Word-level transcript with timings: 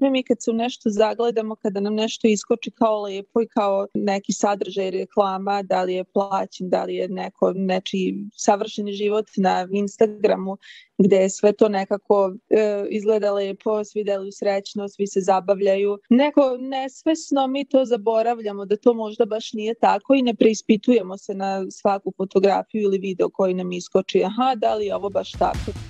mi 0.00 0.22
kad 0.22 0.42
se 0.42 0.50
u 0.50 0.54
nešto 0.54 0.90
zagledamo, 0.90 1.56
kada 1.56 1.80
nam 1.80 1.94
nešto 1.94 2.28
iskoči 2.28 2.70
kao 2.70 3.02
lepo 3.02 3.42
i 3.42 3.48
kao 3.48 3.86
neki 3.94 4.32
sadržaj 4.32 4.90
reklama, 4.90 5.62
da 5.62 5.82
li 5.82 5.94
je 5.94 6.04
plaćen, 6.04 6.70
da 6.70 6.84
li 6.84 6.94
je 6.94 7.08
neko 7.08 7.52
nečiji 7.56 8.14
savršeni 8.36 8.92
život 8.92 9.26
na 9.36 9.68
Instagramu, 9.72 10.56
gde 10.98 11.16
je 11.16 11.30
sve 11.30 11.52
to 11.52 11.68
nekako 11.68 12.34
e, 12.50 12.86
izgleda 12.90 13.32
lepo, 13.32 13.84
svi 13.84 14.04
deluju 14.04 14.32
srećno, 14.32 14.88
svi 14.88 15.06
se 15.06 15.20
zabavljaju. 15.20 15.98
Neko 16.10 16.56
nesvesno 16.60 17.46
mi 17.46 17.68
to 17.68 17.84
zaboravljamo 17.84 18.64
da 18.64 18.76
to 18.76 18.94
možda 18.94 19.26
baš 19.26 19.52
nije 19.52 19.74
tako 19.74 20.14
i 20.14 20.22
ne 20.22 20.34
preispitujemo 20.34 21.18
se 21.18 21.34
na 21.34 21.70
svaku 21.70 22.12
fotografiju 22.16 22.82
ili 22.82 22.98
video 22.98 23.28
koji 23.30 23.54
nam 23.54 23.72
iskoči. 23.72 24.24
Aha, 24.24 24.54
da 24.54 24.74
li 24.74 24.86
je 24.86 24.94
ovo 24.94 25.10
baš 25.10 25.32
tako? 25.32 25.87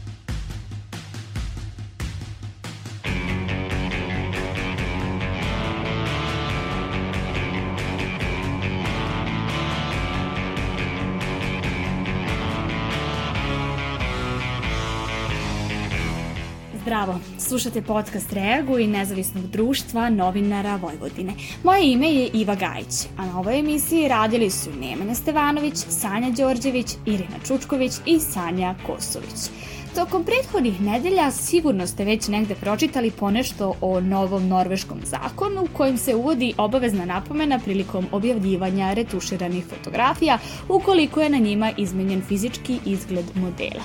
Zdravo, 16.98 17.20
slušate 17.38 17.82
podcast 17.82 18.32
Reagu 18.32 18.78
i 18.78 18.86
nezavisnog 18.86 19.46
društva 19.46 20.10
novinara 20.10 20.76
Vojvodine. 20.76 21.32
Moje 21.64 21.92
ime 21.92 22.12
je 22.12 22.28
Iva 22.32 22.54
Gajić, 22.54 23.06
a 23.16 23.26
na 23.26 23.38
ovoj 23.38 23.58
emisiji 23.58 24.08
radili 24.08 24.50
su 24.50 24.70
Nemanja 24.80 25.14
Stevanović, 25.14 25.74
Sanja 25.76 26.30
Đorđević, 26.30 26.86
Irina 27.06 27.38
Čučković 27.46 27.92
i 28.06 28.20
Sanja 28.20 28.74
Kosović. 28.86 29.50
Tokom 29.94 30.24
prethodnih 30.24 30.80
nedelja 30.80 31.30
sigurno 31.30 31.86
ste 31.86 32.04
već 32.04 32.28
negde 32.28 32.54
pročitali 32.54 33.10
ponešto 33.10 33.74
o 33.80 34.00
novom 34.00 34.48
norveškom 34.48 35.00
zakonu 35.04 35.66
kojim 35.72 35.98
se 35.98 36.14
uvodi 36.14 36.54
obavezna 36.58 37.04
napomena 37.04 37.58
prilikom 37.58 38.06
objavljivanja 38.12 38.92
retuširanih 38.92 39.64
fotografija 39.66 40.38
ukoliko 40.68 41.20
je 41.20 41.28
na 41.28 41.38
njima 41.38 41.72
izmenjen 41.76 42.22
fizički 42.28 42.78
izgled 42.84 43.24
modela. 43.34 43.82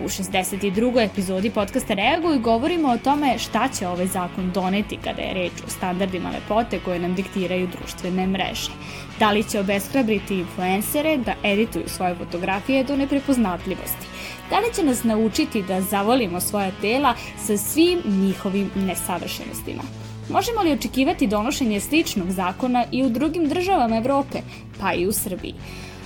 U 0.00 0.04
62. 0.04 1.04
epizodi 1.04 1.50
podcasta 1.50 1.94
Reaguj 1.94 2.38
govorimo 2.38 2.88
o 2.88 2.98
tome 2.98 3.38
šta 3.38 3.68
će 3.78 3.88
ovaj 3.88 4.06
zakon 4.06 4.50
doneti 4.50 4.98
kada 5.04 5.22
je 5.22 5.34
reč 5.34 5.52
o 5.66 5.70
standardima 5.70 6.30
lepote 6.30 6.80
koje 6.84 6.98
nam 6.98 7.14
diktiraju 7.14 7.68
društvene 7.78 8.26
mreže. 8.26 8.70
Da 9.18 9.30
li 9.30 9.44
će 9.44 9.60
obeshrabriti 9.60 10.38
influencere 10.38 11.16
da 11.16 11.34
edituju 11.42 11.84
svoje 11.88 12.14
fotografije 12.14 12.84
do 12.84 12.96
neprepoznatljivosti? 12.96 14.13
Da 14.50 14.58
li 14.58 14.74
će 14.74 14.82
nas 14.82 15.04
naučiti 15.04 15.62
da 15.62 15.80
zavolimo 15.80 16.40
svoja 16.40 16.70
tela 16.80 17.14
sa 17.46 17.56
svim 17.56 17.98
njihovim 18.06 18.70
nesavršenostima? 18.74 19.82
Možemo 20.28 20.62
li 20.62 20.72
očekivati 20.72 21.26
donošenje 21.26 21.80
sličnog 21.80 22.30
zakona 22.30 22.84
i 22.92 23.04
u 23.04 23.08
drugim 23.08 23.48
državama 23.48 23.96
Evrope, 23.96 24.38
pa 24.80 24.92
i 24.94 25.06
u 25.06 25.12
Srbiji? 25.12 25.54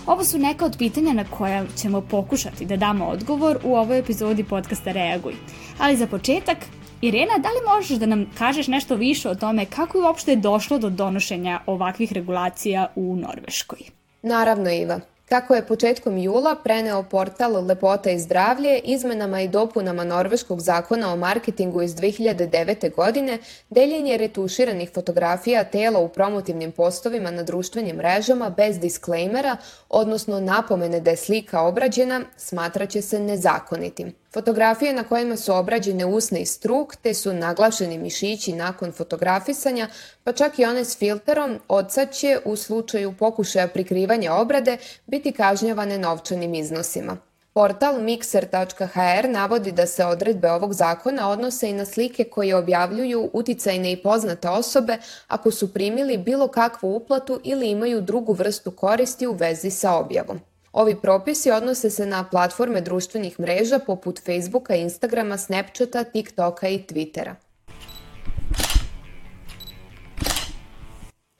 Ovo 0.06 0.25
su 0.25 0.39
neka 0.39 0.64
od 0.64 0.77
pitanja 0.78 1.12
na 1.12 1.25
koja 1.25 1.64
ćemo 1.77 2.00
pokušati 2.00 2.67
da 2.67 2.77
damo 2.77 3.06
odgovor 3.06 3.58
u 3.64 3.77
ovoj 3.77 3.98
epizodi 3.98 4.45
podcasta 4.45 4.92
Reaguj. 4.92 5.34
Ali 5.78 5.97
za 5.97 6.06
početak, 6.06 6.58
Irena, 7.00 7.39
da 7.39 7.48
li 7.48 7.77
možeš 7.77 7.98
da 7.98 8.06
nam 8.06 8.27
kažeš 8.39 8.67
nešto 8.67 8.97
više 8.97 9.28
o 9.28 9.34
tome 9.34 9.64
kako 9.64 9.98
je 9.98 10.05
uopšte 10.05 10.36
došlo 10.36 10.78
do 10.78 10.91
donošenja 10.91 11.61
ovakvih 11.67 12.12
regulacija 12.12 12.86
u 12.97 13.17
Norveškoj? 13.17 13.78
Naravno, 14.23 14.70
Iva. 14.70 15.00
Kako 15.28 15.54
je 15.54 15.66
početkom 15.66 16.18
jula 16.18 16.56
preneo 16.64 17.02
portal 17.02 17.66
Lepota 17.66 18.10
i 18.10 18.18
zdravlje 18.18 18.78
izmenama 18.78 19.40
i 19.40 19.48
dopunama 19.48 20.04
Norveškog 20.04 20.60
zakona 20.60 21.12
o 21.12 21.16
marketingu 21.16 21.82
iz 21.82 21.94
2009. 21.94 22.94
godine, 22.94 23.38
deljenje 23.70 24.16
retuširanih 24.16 24.90
fotografija 24.94 25.64
tela 25.64 26.00
u 26.00 26.08
promotivnim 26.08 26.72
postovima 26.72 27.30
na 27.30 27.42
društvenim 27.42 27.96
mrežama 27.96 28.50
bez 28.50 28.78
disklejmera, 28.78 29.56
odnosno 29.88 30.40
napomene 30.40 31.00
da 31.00 31.10
je 31.10 31.16
slika 31.16 31.60
obrađena, 31.60 32.20
smatraće 32.36 33.02
se 33.02 33.20
nezakonitim. 33.20 34.14
Fotografije 34.33 34.92
na 34.92 35.05
kojima 35.05 35.36
su 35.36 35.55
obrađene 35.55 36.06
usne 36.06 36.40
i 36.40 36.46
struk, 36.46 36.96
te 36.96 37.14
su 37.14 37.33
naglašeni 37.33 37.98
mišići 37.98 38.52
nakon 38.52 38.92
fotografisanja, 38.92 39.88
pa 40.24 40.33
čak 40.33 40.58
i 40.58 40.64
one 40.64 40.84
s 40.84 40.98
filterom, 40.98 41.58
odsad 41.68 42.12
će 42.12 42.38
u 42.44 42.56
slučaju 42.56 43.14
pokušaja 43.18 43.68
prikrivanja 43.68 44.34
obrade 44.34 44.77
biti 45.06 45.17
kažnjavane 45.33 45.98
novčanim 45.98 46.55
iznosima. 46.55 47.17
Portal 47.52 48.01
mixer.hr 48.01 49.29
navodi 49.30 49.73
da 49.73 49.86
se 49.86 50.05
odredbe 50.05 50.51
ovog 50.51 50.74
zakona 50.74 51.30
odnose 51.30 51.70
i 51.70 51.73
na 51.73 51.84
slike 51.84 52.24
koje 52.24 52.56
objavljuju 52.56 53.30
uticajne 53.33 53.92
i 53.92 54.02
poznate 54.02 54.48
osobe 54.48 54.98
ako 55.29 55.51
su 55.51 55.73
primili 55.74 56.18
bilo 56.18 56.48
kakvu 56.48 56.96
uplatu 56.96 57.40
ili 57.45 57.70
imaju 57.70 58.01
drugu 58.01 58.33
vrstu 58.33 58.70
koristi 58.70 59.27
u 59.27 59.33
vezi 59.33 59.70
sa 59.70 59.95
objavom. 59.95 60.40
Ovi 60.73 60.96
propisi 61.01 61.50
odnose 61.50 61.90
se 61.90 62.06
na 62.06 62.24
platforme 62.30 62.80
društvenih 62.80 63.40
mreža 63.40 63.79
poput 63.79 64.20
Facebooka, 64.24 64.74
Instagrama, 64.74 65.39
Snapchata, 65.39 66.05
TikToka 66.05 66.68
i 66.68 66.79
Twittera. 66.79 67.35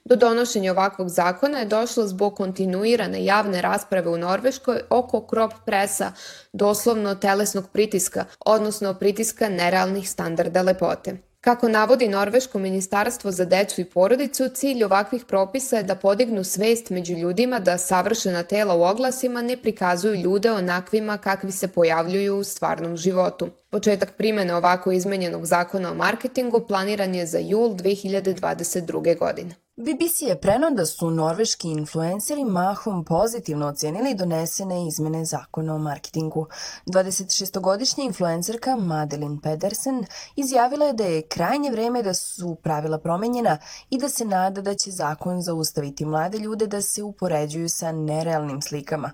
Do 0.09 0.15
donošenja 0.15 0.71
ovakvog 0.71 1.09
zakona 1.09 1.59
je 1.59 1.65
došlo 1.65 2.07
zbog 2.07 2.35
kontinuirane 2.35 3.25
javne 3.25 3.61
rasprave 3.61 4.09
u 4.09 4.17
Norveškoj 4.17 4.81
oko 4.89 5.21
krop 5.21 5.53
presa, 5.65 6.11
doslovno 6.53 7.15
telesnog 7.15 7.69
pritiska, 7.73 8.25
odnosno 8.45 8.93
pritiska 8.93 9.49
nerealnih 9.49 10.09
standarda 10.09 10.61
lepote. 10.61 11.17
Kako 11.41 11.67
navodi 11.67 12.07
Norveško 12.07 12.59
ministarstvo 12.59 13.31
za 13.31 13.45
decu 13.45 13.81
i 13.81 13.85
porodicu, 13.85 14.49
cilj 14.53 14.83
ovakvih 14.83 15.25
propisa 15.25 15.77
je 15.77 15.83
da 15.83 15.95
podignu 15.95 16.43
svest 16.43 16.89
među 16.89 17.13
ljudima 17.13 17.59
da 17.59 17.77
savršena 17.77 18.43
tela 18.43 18.75
u 18.75 18.81
oglasima 18.81 19.41
ne 19.41 19.57
prikazuju 19.57 20.15
ljude 20.15 20.51
onakvima 20.51 21.17
kakvi 21.17 21.51
se 21.51 21.67
pojavljuju 21.67 22.37
u 22.37 22.43
stvarnom 22.43 22.97
životu. 22.97 23.49
Početak 23.69 24.13
primene 24.17 24.55
ovako 24.55 24.91
izmenjenog 24.91 25.45
zakona 25.45 25.91
o 25.91 25.95
marketingu 25.95 26.59
planiran 26.67 27.15
je 27.15 27.25
za 27.25 27.39
jul 27.39 27.69
2022. 27.69 29.17
godine. 29.17 29.55
BBC 29.81 30.21
je 30.21 30.39
prenao 30.41 30.69
da 30.69 30.85
su 30.85 31.11
norveški 31.11 31.67
influenceri 31.67 32.45
mahom 32.45 33.05
pozitivno 33.05 33.67
ocenili 33.67 34.15
donesene 34.15 34.87
izmene 34.87 35.25
zakona 35.25 35.75
o 35.75 35.77
marketingu. 35.77 36.47
26-godišnja 36.85 38.03
influencerka 38.03 38.75
Madeline 38.75 39.37
Pedersen 39.43 40.05
izjavila 40.35 40.85
je 40.85 40.93
da 40.93 41.03
je 41.03 41.21
krajnje 41.21 41.71
vreme 41.71 42.03
da 42.03 42.13
su 42.13 42.55
pravila 42.55 42.97
promenjena 42.97 43.57
i 43.89 43.97
da 43.97 44.09
se 44.09 44.25
nada 44.25 44.61
da 44.61 44.75
će 44.75 44.91
zakon 44.91 45.41
zaustaviti 45.41 46.05
mlade 46.05 46.37
ljude 46.37 46.67
da 46.67 46.81
se 46.81 47.03
upoređuju 47.03 47.69
sa 47.69 47.91
nerealnim 47.91 48.61
slikama. 48.61 49.11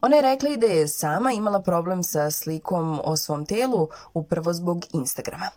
Ona 0.00 0.16
je 0.16 0.22
rekla 0.22 0.48
i 0.48 0.56
da 0.56 0.66
je 0.66 0.88
sama 0.88 1.32
imala 1.32 1.62
problem 1.62 2.02
sa 2.02 2.30
slikom 2.30 3.00
o 3.04 3.16
svom 3.16 3.46
telu 3.46 3.88
upravo 4.14 4.52
zbog 4.52 4.86
Instagrama. 4.92 5.48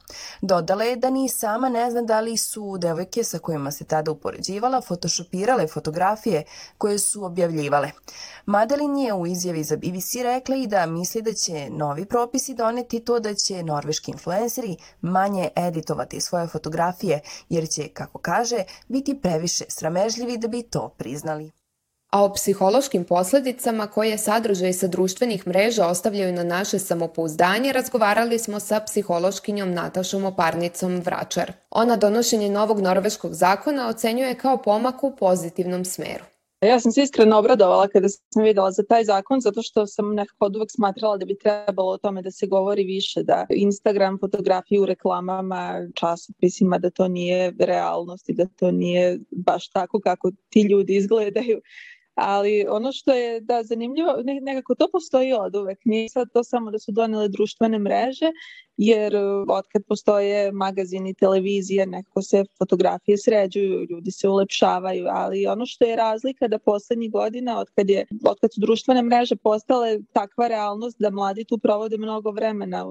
Dodala 0.41 0.83
je 0.83 0.95
da 0.95 1.09
ni 1.09 1.29
sama 1.29 1.69
ne 1.69 1.91
zna 1.91 2.01
da 2.01 2.19
li 2.19 2.37
su 2.37 2.77
devojke 2.77 3.23
sa 3.23 3.39
kojima 3.39 3.71
se 3.71 3.83
tada 3.85 4.11
upoređuju 4.11 4.48
upoređivala, 4.49 4.81
photoshopirale 4.81 5.67
fotografije 5.67 6.43
koje 6.77 6.99
su 6.99 7.25
objavljivale. 7.25 7.91
Madeline 8.45 9.03
je 9.03 9.13
u 9.13 9.27
izjavi 9.27 9.63
za 9.63 9.77
BBC 9.77 10.15
rekla 10.23 10.55
i 10.55 10.67
da 10.67 10.85
misli 10.85 11.21
da 11.21 11.33
će 11.33 11.69
novi 11.69 12.05
propisi 12.05 12.53
doneti 12.53 12.99
to 12.99 13.19
da 13.19 13.33
će 13.33 13.63
norveški 13.63 14.11
influenceri 14.11 14.77
manje 15.01 15.49
editovati 15.55 16.21
svoje 16.21 16.47
fotografije, 16.47 17.21
jer 17.49 17.69
će, 17.69 17.87
kako 17.87 18.19
kaže, 18.19 18.63
biti 18.87 19.19
previše 19.21 19.65
sramežljivi 19.67 20.37
da 20.37 20.47
bi 20.47 20.63
to 20.63 20.89
priznali. 20.97 21.58
A 22.11 22.23
o 22.23 22.33
psihološkim 22.33 23.03
posledicama 23.03 23.87
koje 23.87 24.17
sadržaj 24.17 24.73
sa 24.73 24.87
društvenih 24.87 25.47
mreža 25.47 25.87
ostavljaju 25.87 26.33
na 26.33 26.43
naše 26.43 26.79
samopouzdanje 26.79 27.73
razgovarali 27.73 28.39
smo 28.39 28.59
sa 28.59 28.79
psihološkinjom 28.79 29.73
Natašom 29.73 30.25
Oparnicom 30.25 31.01
Vračar. 31.05 31.51
Ona 31.69 31.95
donošenje 31.95 32.49
novog 32.49 32.79
norveškog 32.79 33.33
zakona 33.33 33.87
ocenjuje 33.87 34.35
kao 34.35 34.57
pomak 34.57 35.03
u 35.03 35.15
pozitivnom 35.15 35.85
smeru. 35.85 36.23
Ja 36.61 36.79
sam 36.79 36.91
se 36.91 37.03
iskreno 37.03 37.37
obradovala 37.37 37.87
kada 37.87 38.09
sam 38.09 38.43
videla 38.43 38.71
za 38.71 38.83
taj 38.83 39.03
zakon, 39.03 39.41
zato 39.41 39.61
što 39.61 39.87
sam 39.87 40.15
nekako 40.15 40.45
od 40.45 40.55
uvek 40.55 40.71
smatrala 40.71 41.17
da 41.17 41.25
bi 41.25 41.37
trebalo 41.37 41.91
o 41.91 41.97
tome 41.97 42.21
da 42.21 42.31
se 42.31 42.47
govori 42.47 42.83
više, 42.83 43.23
da 43.23 43.45
Instagram 43.49 44.17
fotografije 44.19 44.81
u 44.81 44.85
reklamama, 44.85 45.87
časopisima, 45.95 46.77
da 46.77 46.89
to 46.89 47.07
nije 47.07 47.53
realnost 47.59 48.29
i 48.29 48.33
da 48.33 48.45
to 48.45 48.71
nije 48.71 49.19
baš 49.31 49.69
tako 49.69 49.99
kako 49.99 50.31
ti 50.49 50.61
ljudi 50.61 50.95
izgledaju 50.95 51.61
ali 52.21 52.65
ono 52.69 52.91
što 52.91 53.13
je 53.13 53.39
da 53.41 53.63
zanimljivo, 53.63 54.13
nekako 54.41 54.75
to 54.75 54.87
postoji 54.91 55.33
od 55.33 55.55
uvek, 55.55 55.79
nije 55.85 56.09
sad 56.09 56.27
to 56.33 56.43
samo 56.43 56.71
da 56.71 56.79
su 56.79 56.91
donele 56.91 57.27
društvene 57.27 57.79
mreže, 57.79 58.31
jer 58.77 59.15
uh, 59.15 59.45
otkad 59.47 59.81
postoje 59.87 60.51
magazini, 60.51 61.13
televizije, 61.13 61.85
nekako 61.85 62.21
se 62.21 62.43
fotografije 62.57 63.17
sređuju, 63.17 63.85
ljudi 63.89 64.11
se 64.11 64.27
ulepšavaju, 64.27 65.05
ali 65.09 65.47
ono 65.47 65.65
što 65.65 65.85
je 65.85 65.95
razlika 65.95 66.47
da 66.47 66.59
poslednjih 66.59 67.11
godina, 67.11 67.59
otkad, 67.59 67.89
je, 67.89 68.05
otkad 68.25 68.53
su 68.53 68.61
društvene 68.61 69.01
mreže 69.01 69.35
postale 69.35 69.99
takva 70.13 70.47
realnost 70.47 70.97
da 70.99 71.09
mladi 71.09 71.43
tu 71.43 71.57
provode 71.57 71.97
mnogo 71.97 72.31
vremena 72.31 72.85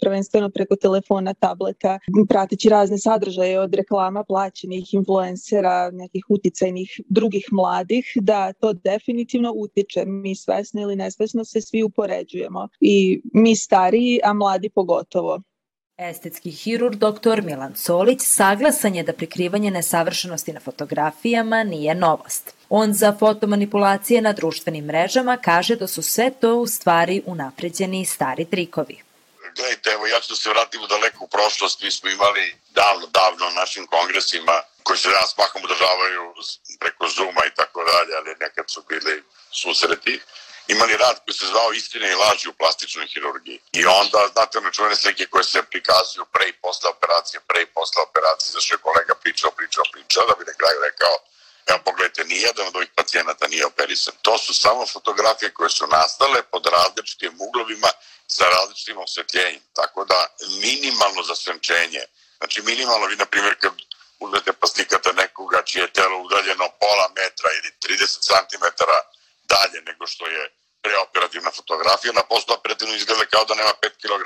prvenstveno 0.00 0.50
preko 0.50 0.76
telefona, 0.76 1.34
tableta, 1.34 1.98
prateći 2.28 2.68
razne 2.68 2.98
sadržaje 2.98 3.60
od 3.60 3.74
reklama 3.74 4.24
plaćenih 4.24 4.94
influencera, 4.94 5.90
nekih 5.90 6.24
uticajnih 6.28 7.00
drugih 7.08 7.46
mladih, 7.52 8.12
da 8.14 8.52
to 8.52 8.72
definitivno 8.72 9.52
utiče. 9.56 10.04
Mi 10.06 10.36
svesno 10.36 10.82
ili 10.82 10.96
nesvesno 10.96 11.44
se 11.44 11.60
svi 11.60 11.82
upoređujemo 11.82 12.68
i 12.80 13.22
mi 13.34 13.56
stariji, 13.56 14.20
a 14.24 14.32
mladi 14.32 14.68
pogotovo. 14.68 15.42
Estetski 15.98 16.50
hirur 16.50 16.96
dr. 16.96 17.42
Milan 17.42 17.74
Solić 17.76 18.20
saglasan 18.22 18.94
je 18.94 19.02
da 19.02 19.12
prikrivanje 19.12 19.70
nesavršenosti 19.70 20.52
na 20.52 20.60
fotografijama 20.60 21.64
nije 21.64 21.94
novost. 21.94 22.54
On 22.68 22.92
za 22.92 23.12
fotomanipulacije 23.18 24.22
na 24.22 24.32
društvenim 24.32 24.84
mrežama 24.84 25.36
kaže 25.36 25.76
da 25.76 25.86
su 25.86 26.02
sve 26.02 26.30
to 26.30 26.56
u 26.60 26.66
stvari 26.66 27.22
unapređeni 27.26 28.04
stari 28.04 28.44
trikovi. 28.44 29.07
Gledajte, 29.58 29.90
evo 29.90 30.06
ja 30.06 30.20
ću 30.20 30.28
da 30.32 30.36
se 30.36 30.50
vratim 30.50 30.82
u 30.82 30.86
daleku 30.86 31.28
prošlost. 31.28 31.80
Mi 31.82 31.90
smo 31.90 32.10
imali 32.10 32.44
davno, 32.70 33.06
davno 33.06 33.44
na 33.50 33.60
našim 33.60 33.86
kongresima 33.86 34.62
koji 34.82 34.98
se 34.98 35.08
danas 35.10 35.36
mahom 35.36 35.64
održavaju 35.64 36.22
preko 36.80 37.08
Zuma 37.08 37.42
i 37.46 37.54
tako 37.60 37.80
dalje, 37.90 38.12
ali 38.16 38.40
nekad 38.40 38.64
su 38.70 38.82
bili 38.88 39.24
susreti 39.62 40.20
imali 40.68 40.96
rad 40.96 41.16
koji 41.24 41.34
se 41.34 41.46
zvao 41.46 41.72
Istine 41.72 42.10
i 42.10 42.20
laži 42.24 42.48
u 42.48 42.58
plastičnoj 42.60 43.06
hirurgiji. 43.06 43.58
I 43.72 43.86
onda, 43.86 44.20
znate, 44.32 44.58
one 44.58 44.72
čuvene 44.72 44.96
slike 44.96 45.26
koje 45.26 45.44
se 45.44 45.62
prikazuju 45.70 46.24
pre 46.34 46.44
i 46.48 46.58
posle 46.64 46.90
operacije, 46.90 47.40
pre 47.48 47.62
i 47.62 47.72
posle 47.76 48.02
operacije, 48.08 48.52
zašto 48.52 48.74
je 48.74 48.84
kolega 48.88 49.14
pričao, 49.22 49.50
pričao, 49.50 49.84
pričao, 49.92 50.26
da 50.28 50.34
bi 50.38 50.50
na 50.50 50.54
kraju 50.60 50.78
rekao, 50.88 51.14
evo 51.70 51.78
pogledajte, 51.84 52.24
nijedan 52.24 52.66
od 52.66 52.76
ovih 52.76 52.90
pacijenata 52.98 53.48
nije 53.48 53.66
operisan. 53.66 54.14
To 54.22 54.38
su 54.38 54.54
samo 54.54 54.86
fotografije 54.86 55.50
koje 55.50 55.70
su 55.70 55.86
nastale 55.86 56.42
pod 56.42 56.66
različitim 56.66 57.32
uglovima 57.46 57.90
sa 58.28 58.44
različitim 58.44 58.98
osvetljenjem. 58.98 59.62
Tako 59.74 60.04
da, 60.04 60.26
minimalno 60.60 61.22
zasvenčenje, 61.22 62.02
znači 62.38 62.62
minimalno, 62.62 63.06
vi, 63.06 63.16
na 63.16 63.26
primjer, 63.26 63.54
kad 63.60 63.72
uzmete 64.20 64.52
pa 64.52 64.66
slikate 64.66 65.12
nekoga 65.12 65.62
čije 65.62 65.82
je 65.82 65.92
telo 65.92 66.18
udaljeno 66.18 66.68
pola 66.80 67.08
metra 67.16 67.48
ili 67.58 67.96
30 67.98 68.06
cm 68.28 68.64
dalje 69.42 69.80
nego 69.86 70.06
što 70.06 70.26
je 70.26 70.50
preoperativna 70.82 71.50
fotografija, 71.50 72.12
na 72.12 72.22
postoperativno 72.22 72.94
izgleda 72.94 73.24
kao 73.24 73.44
da 73.44 73.54
nema 73.54 73.72
5 73.82 73.90
kg. 74.02 74.24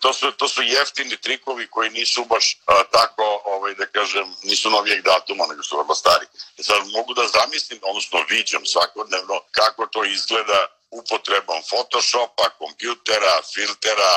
To 0.00 0.12
su, 0.12 0.32
to 0.32 0.48
su 0.48 0.62
jeftini 0.62 1.16
trikovi 1.16 1.66
koji 1.70 1.90
nisu 1.90 2.24
baš 2.24 2.60
a, 2.66 2.82
tako, 2.92 3.42
ovaj, 3.44 3.74
da 3.74 3.86
kažem, 3.86 4.34
nisu 4.42 4.70
novijeg 4.70 5.02
datuma, 5.02 5.44
nego 5.50 5.62
su 5.62 5.78
vrlo 5.78 5.94
stari. 5.94 6.26
Sad 6.60 6.88
mogu 6.92 7.14
da 7.14 7.28
zamislim, 7.28 7.78
odnosno 7.82 8.24
viđam 8.28 8.66
svakodnevno 8.66 9.40
kako 9.50 9.86
to 9.86 10.04
izgleda 10.04 10.66
upotrebom 10.98 11.60
Photoshopa, 11.68 12.46
kompjutera, 12.60 13.34
filtera 13.54 14.12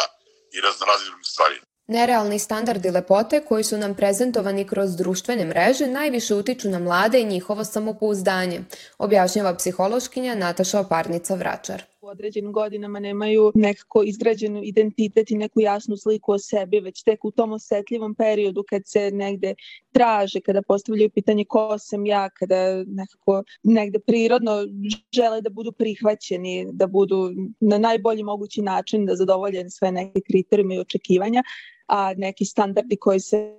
i 0.55 0.57
raznoraznih 0.65 1.25
stvari. 1.31 1.57
Nerealni 1.87 2.39
standardi 2.39 2.91
lepote 2.91 3.45
koji 3.45 3.63
su 3.63 3.77
nam 3.77 3.95
prezentovani 3.95 4.67
kroz 4.67 4.95
društvene 4.95 5.45
mreže 5.45 5.87
najviše 5.87 6.35
utiču 6.35 6.69
na 6.69 6.79
mlade 6.79 7.21
i 7.21 7.25
njihovo 7.25 7.63
samopouzdanje, 7.63 8.61
objašnjava 8.97 9.55
psihološkinja 9.55 10.35
Nataša 10.35 10.79
Oparnica-Vračar 10.79 11.81
u 12.05 12.07
određenim 12.07 12.51
godinama 12.51 12.99
nemaju 12.99 13.51
nekako 13.55 14.03
izgrađen 14.03 14.63
identitet 14.63 15.31
i 15.31 15.35
neku 15.35 15.61
jasnu 15.61 15.97
sliku 15.97 16.31
o 16.31 16.39
sebi, 16.39 16.79
već 16.79 17.03
tek 17.03 17.25
u 17.25 17.31
tom 17.31 17.53
osetljivom 17.53 18.15
periodu 18.15 18.63
kad 18.69 18.81
se 18.85 19.11
negde 19.11 19.55
traže, 19.91 20.39
kada 20.41 20.61
postavljaju 20.61 21.09
pitanje 21.09 21.45
ko 21.45 21.77
sam 21.79 22.05
ja, 22.05 22.29
kada 22.29 22.83
nekako 22.87 23.43
negde 23.63 23.99
prirodno 23.99 24.51
žele 25.15 25.41
da 25.41 25.49
budu 25.49 25.71
prihvaćeni, 25.71 26.67
da 26.71 26.87
budu 26.87 27.31
na 27.59 27.77
najbolji 27.77 28.23
mogući 28.23 28.61
način 28.61 29.05
da 29.05 29.15
zadovolje 29.15 29.69
sve 29.69 29.91
neke 29.91 30.21
kriterijume 30.21 30.75
i 30.75 30.79
očekivanja, 30.79 31.43
a 31.87 32.13
neki 32.17 32.45
standardi 32.45 32.97
koji 32.97 33.19
se 33.19 33.57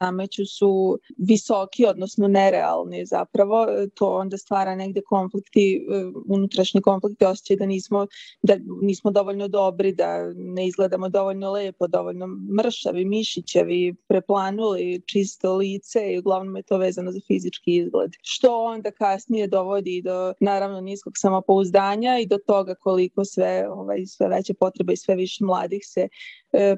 nameću 0.00 0.46
su 0.46 0.98
visoki, 1.16 1.86
odnosno 1.86 2.28
nerealni 2.28 3.06
zapravo. 3.06 3.66
To 3.94 4.16
onda 4.16 4.38
stvara 4.38 4.74
negde 4.74 5.00
konflikti, 5.02 5.86
e, 5.92 6.04
unutrašnji 6.28 6.80
konflikti, 6.80 7.24
osjećaj 7.24 7.56
da 7.56 7.66
nismo, 7.66 8.06
da 8.42 8.56
nismo 8.82 9.10
dovoljno 9.10 9.48
dobri, 9.48 9.92
da 9.92 10.32
ne 10.34 10.66
izgledamo 10.66 11.08
dovoljno 11.08 11.52
lepo, 11.52 11.86
dovoljno 11.86 12.26
mršavi, 12.62 13.04
mišićevi, 13.04 13.94
preplanuli, 14.08 15.02
čisto 15.06 15.56
lice 15.56 16.12
i 16.12 16.18
uglavnom 16.18 16.56
je 16.56 16.62
to 16.62 16.78
vezano 16.78 17.12
za 17.12 17.20
fizički 17.26 17.76
izgled. 17.76 18.10
Što 18.22 18.64
onda 18.64 18.90
kasnije 18.90 19.46
dovodi 19.46 20.02
do 20.02 20.32
naravno 20.40 20.80
niskog 20.80 21.12
samopouzdanja 21.16 22.18
i 22.18 22.26
do 22.26 22.38
toga 22.46 22.74
koliko 22.74 23.24
sve, 23.24 23.68
ovaj, 23.70 24.06
sve 24.06 24.28
veće 24.28 24.54
potrebe 24.54 24.92
i 24.92 24.96
sve 24.96 25.14
više 25.14 25.44
mladih 25.44 25.80
se 25.84 26.08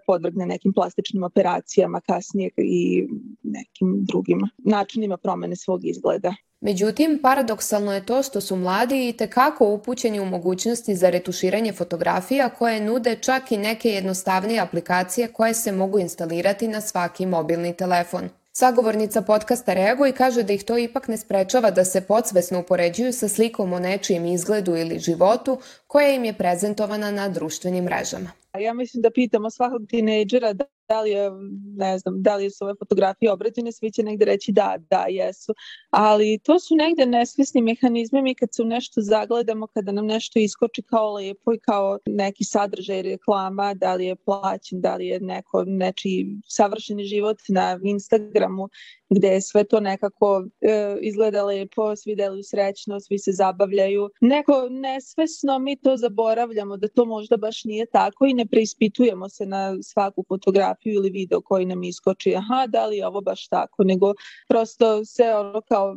podvrgne 0.06 0.46
nekim 0.46 0.72
plastičnim 0.72 1.22
operacijama 1.22 2.00
kasnije 2.00 2.50
i 2.56 3.06
nekim 3.42 4.04
drugim 4.08 4.40
načinima 4.58 5.16
promene 5.16 5.56
svog 5.56 5.84
izgleda. 5.84 6.34
Međutim, 6.60 7.18
paradoksalno 7.22 7.94
je 7.94 8.06
to 8.06 8.22
što 8.22 8.40
su 8.40 8.56
mladi 8.56 9.08
i 9.08 9.12
tekako 9.12 9.68
upućeni 9.68 10.20
u 10.20 10.24
mogućnosti 10.24 10.94
za 10.94 11.10
retuširanje 11.10 11.72
fotografija 11.72 12.48
koje 12.48 12.80
nude 12.80 13.16
čak 13.20 13.52
i 13.52 13.56
neke 13.56 13.90
jednostavnije 13.90 14.60
aplikacije 14.60 15.28
koje 15.28 15.54
se 15.54 15.72
mogu 15.72 15.98
instalirati 15.98 16.68
na 16.68 16.80
svaki 16.80 17.26
mobilni 17.26 17.76
telefon. 17.76 18.28
Sagovornica 18.52 19.22
podcasta 19.22 19.74
reaguje 19.74 20.10
i 20.10 20.12
kaže 20.12 20.42
da 20.42 20.52
ih 20.52 20.64
to 20.64 20.78
ipak 20.78 21.08
ne 21.08 21.16
sprečava 21.16 21.70
da 21.70 21.84
se 21.84 22.00
podsvesno 22.00 22.60
upoređuju 22.60 23.12
sa 23.12 23.28
slikom 23.28 23.72
o 23.72 23.78
nečijem 23.78 24.26
izgledu 24.26 24.76
ili 24.76 24.98
životu 24.98 25.58
koja 25.86 26.08
im 26.08 26.24
je 26.24 26.32
prezentovana 26.32 27.10
na 27.10 27.28
društvenim 27.28 27.84
mrežama. 27.84 28.30
Ja 28.60 28.74
mislim 28.74 29.02
da 29.02 29.10
pitamo 29.10 29.50
svakog 29.50 29.82
tinejdžera 29.88 30.52
da 30.52 30.64
da 30.88 31.00
li 31.00 31.10
je, 31.10 31.30
ne 31.76 31.98
znam, 31.98 32.22
da 32.22 32.36
li 32.36 32.50
su 32.50 32.64
ove 32.64 32.74
fotografije 32.78 33.32
obrađene, 33.32 33.72
svi 33.72 33.90
će 33.90 34.02
negde 34.02 34.24
reći 34.24 34.52
da, 34.52 34.76
da, 34.90 35.04
jesu. 35.08 35.54
Ali 35.90 36.38
to 36.44 36.60
su 36.60 36.76
negde 36.76 37.06
nesvesni 37.06 37.62
mehanizmi, 37.62 38.22
mi 38.22 38.34
kad 38.34 38.48
se 38.52 38.62
u 38.62 38.66
nešto 38.66 39.00
zagledamo, 39.00 39.66
kada 39.66 39.92
nam 39.92 40.06
nešto 40.06 40.38
iskoči 40.38 40.82
kao 40.82 41.12
lepo 41.12 41.52
i 41.54 41.58
kao 41.58 41.98
neki 42.06 42.44
sadržaj 42.44 43.02
reklama, 43.02 43.74
da 43.74 43.94
li 43.94 44.06
je 44.06 44.16
plaćen, 44.16 44.80
da 44.80 44.96
li 44.96 45.06
je 45.06 45.20
neko 45.20 45.64
nečiji 45.66 46.26
savršeni 46.46 47.04
život 47.04 47.38
na 47.48 47.78
Instagramu, 47.82 48.68
gde 49.10 49.28
je 49.28 49.40
sve 49.40 49.64
to 49.64 49.80
nekako 49.80 50.46
e, 50.60 50.96
izgleda 51.00 51.44
lepo, 51.44 51.96
svi 51.96 52.16
deluju 52.16 52.42
srećno, 52.42 53.00
svi 53.00 53.18
se 53.18 53.32
zabavljaju. 53.32 54.10
Neko 54.20 54.68
nesvesno 54.70 55.58
mi 55.58 55.76
to 55.76 55.96
zaboravljamo 55.96 56.76
da 56.76 56.88
to 56.88 57.04
možda 57.04 57.36
baš 57.36 57.64
nije 57.64 57.86
tako 57.86 58.26
i 58.26 58.34
ne 58.34 58.46
preispitujemo 58.46 59.28
se 59.28 59.46
na 59.46 59.82
svaku 59.82 60.24
fotografiju 60.28 60.77
ili 60.84 61.10
video 61.10 61.40
koji 61.40 61.66
nam 61.66 61.82
iskoči. 61.82 62.34
Aha, 62.36 62.66
da 62.66 62.86
li 62.86 62.96
je 62.96 63.06
ovo 63.06 63.20
baš 63.20 63.48
tako, 63.48 63.84
nego 63.84 64.14
prosto 64.48 65.04
se 65.04 65.34
ono 65.34 65.60
kao 65.60 65.96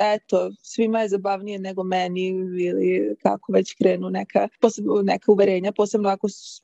eto, 0.00 0.50
svima 0.62 1.00
je 1.00 1.08
zabavnije 1.08 1.58
nego 1.58 1.82
meni 1.82 2.26
ili 2.60 3.16
kako 3.22 3.52
već 3.52 3.74
krenu 3.74 4.10
neka, 4.10 4.48
posebno, 4.60 5.02
neka 5.02 5.32
uverenja, 5.32 5.72
posebno 5.72 6.08
ako 6.08 6.28
su 6.28 6.62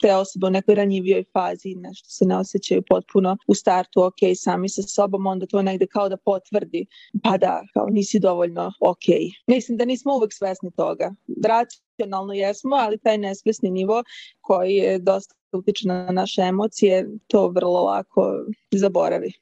te 0.00 0.14
osobe 0.14 0.46
u 0.46 0.50
nekoj 0.50 0.74
ranjivijoj 0.74 1.24
fazi, 1.32 1.74
nešto 1.74 2.08
se 2.08 2.24
ne 2.24 2.36
osjećaju 2.36 2.82
potpuno 2.88 3.36
u 3.46 3.54
startu 3.54 4.02
ok 4.02 4.18
sami 4.36 4.68
sa 4.68 4.82
sobom, 4.82 5.26
onda 5.26 5.46
to 5.46 5.62
negde 5.62 5.86
kao 5.86 6.08
da 6.08 6.16
potvrdi, 6.16 6.86
pa 7.22 7.38
da, 7.38 7.62
kao 7.74 7.86
nisi 7.90 8.18
dovoljno 8.20 8.72
ok. 8.80 9.06
Mislim 9.46 9.78
da 9.78 9.84
nismo 9.84 10.16
uvek 10.16 10.32
svesni 10.32 10.70
toga. 10.70 11.14
Racionalno 11.44 12.32
jesmo, 12.32 12.76
ali 12.76 12.98
taj 12.98 13.18
nesvesni 13.18 13.70
nivo 13.70 14.02
koji 14.40 14.74
je 14.74 14.98
dosta 14.98 15.39
utiče 15.52 15.88
na 15.88 16.10
naše 16.10 16.42
emocije, 16.42 17.08
to 17.26 17.48
vrlo 17.48 17.82
lako 17.82 18.32
zaboravi. 18.70 19.32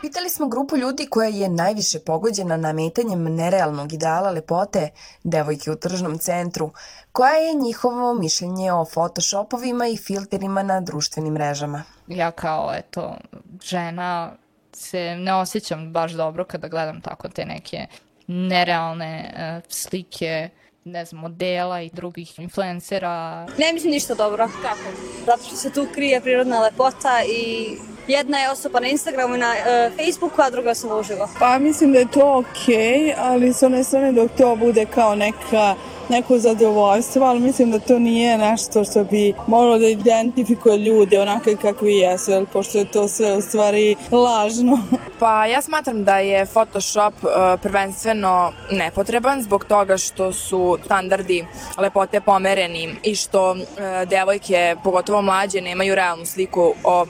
Pitali 0.00 0.30
smo 0.30 0.48
grupu 0.48 0.76
ljudi 0.76 1.06
koja 1.10 1.28
je 1.28 1.48
najviše 1.48 1.98
pogođena 1.98 2.56
nametanjem 2.56 3.34
nerealnog 3.34 3.92
ideala 3.92 4.30
lepote 4.30 4.88
devojke 5.24 5.70
u 5.70 5.76
tržnom 5.76 6.18
centru, 6.18 6.70
koja 7.12 7.32
je 7.32 7.54
njihovo 7.54 8.14
mišljenje 8.14 8.72
o 8.72 8.86
photoshopovima 8.94 9.86
i 9.86 9.96
filterima 9.96 10.62
na 10.62 10.80
društvenim 10.80 11.32
mrežama. 11.32 11.82
Ja 12.06 12.30
kao, 12.30 12.72
eto, 12.74 13.14
žena 13.62 14.32
se 14.72 15.16
ne 15.16 15.34
osjećam 15.34 15.92
baš 15.92 16.12
dobro 16.12 16.44
kada 16.44 16.68
gledam 16.68 17.00
tako 17.00 17.28
te 17.28 17.44
neke 17.44 17.86
nerealne 18.30 19.34
uh, 19.34 19.62
slike 19.68 20.48
ne 20.84 21.04
znam, 21.04 21.20
modela 21.20 21.82
i 21.82 21.90
drugih 21.92 22.38
influencera. 22.38 23.46
Ne 23.58 23.72
mislim 23.72 23.92
ništa 23.92 24.14
dobro. 24.14 24.48
Kako? 24.62 24.96
Zato 25.26 25.42
što 25.42 25.56
se 25.56 25.72
tu 25.72 25.86
krije 25.94 26.20
prirodna 26.20 26.60
lepota 26.60 27.22
i 27.28 27.66
jedna 28.08 28.38
je 28.38 28.50
osoba 28.50 28.80
na 28.80 28.88
Instagramu 28.88 29.34
i 29.34 29.38
na 29.38 29.50
uh, 29.50 29.96
Facebooku, 29.96 30.42
a 30.42 30.50
druga 30.50 30.70
osoba 30.70 30.96
uživo. 31.00 31.28
Pa 31.38 31.58
mislim 31.58 31.92
da 31.92 31.98
je 31.98 32.10
to 32.10 32.38
okej, 32.38 32.74
okay, 32.74 33.14
ali 33.18 33.52
s 33.52 33.62
one 33.62 33.84
strane 33.84 34.12
dok 34.12 34.30
to 34.38 34.56
bude 34.56 34.86
kao 34.86 35.14
neka 35.14 35.74
neko 36.10 36.38
zadovoljstvo, 36.38 37.26
ali 37.26 37.40
mislim 37.40 37.70
da 37.70 37.78
to 37.78 37.98
nije 37.98 38.38
nešto 38.38 38.84
što 38.84 39.04
bi 39.04 39.34
moralo 39.46 39.78
da 39.78 39.86
identifikuje 39.86 40.78
ljude 40.78 41.20
onake 41.20 41.56
kakvi 41.62 41.96
jesu, 41.96 42.30
jer 42.30 42.46
pošto 42.52 42.78
je 42.78 42.84
to 42.84 43.08
sve 43.08 43.36
u 43.36 43.40
stvari 43.40 43.96
lažno. 44.10 44.78
Pa 45.20 45.46
ja 45.46 45.62
smatram 45.62 46.04
da 46.04 46.18
je 46.18 46.46
Photoshop 46.46 47.14
uh, 47.22 47.30
prvenstveno 47.62 48.52
nepotreban 48.70 49.42
zbog 49.42 49.64
toga 49.64 49.96
što 49.96 50.32
su 50.32 50.78
standardi 50.84 51.46
lepote 51.78 52.20
pomereni 52.20 52.94
i 53.02 53.14
što 53.14 53.50
uh, 53.50 53.58
devojke, 54.08 54.76
pogotovo 54.84 55.22
mlađe, 55.22 55.60
nemaju 55.60 55.94
realnu 55.94 56.26
sliku 56.26 56.74
o 56.84 57.02
uh, 57.02 57.08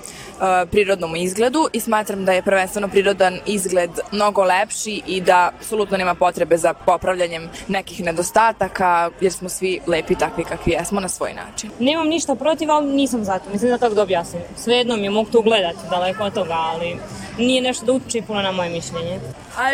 prirodnom 0.71 1.17
izgledu 1.17 1.69
i 1.73 1.81
smatram 1.81 2.25
da 2.25 2.33
je 2.33 2.43
prvenstveno 2.43 2.89
prirodan 2.89 3.39
izgled 3.47 3.91
mnogo 4.13 4.45
lepši 4.45 5.03
i 5.07 5.21
da 5.21 5.51
apsolutno 5.59 5.97
nema 5.97 6.15
potrebe 6.15 6.57
za 6.57 6.75
popravljanjem 6.75 7.49
nekih 7.69 8.05
nedostataka 8.05 8.90
jer 9.21 9.33
smo 9.33 9.49
svi 9.49 9.81
lepi 9.87 10.15
takvi 10.15 10.45
kakvi 10.45 10.73
jesmo 10.73 11.01
na 11.01 11.09
svoj 11.09 11.35
način. 11.35 11.71
Nemam 11.79 12.09
ništa 12.09 12.35
protiv, 12.35 12.71
ali 12.71 12.87
nisam 12.87 13.25
za 13.25 13.39
to. 13.39 13.51
Mislim 13.53 13.71
da 13.71 13.79
tako 13.79 13.95
da 13.95 14.03
objasnim. 14.03 14.43
Svejedno 14.57 14.97
mi 14.97 15.03
je 15.03 15.11
mogu 15.11 15.31
to 15.31 15.43
gledati 15.43 15.79
daleko 15.91 16.25
od 16.25 16.35
toga, 16.35 16.55
ali 16.55 16.97
nije 17.39 17.63
nešto 17.63 17.87
da 17.87 17.93
utiče 17.93 18.23
puno 18.23 18.43
na 18.43 18.53
moje 18.53 18.71
mišljenje. 18.71 19.21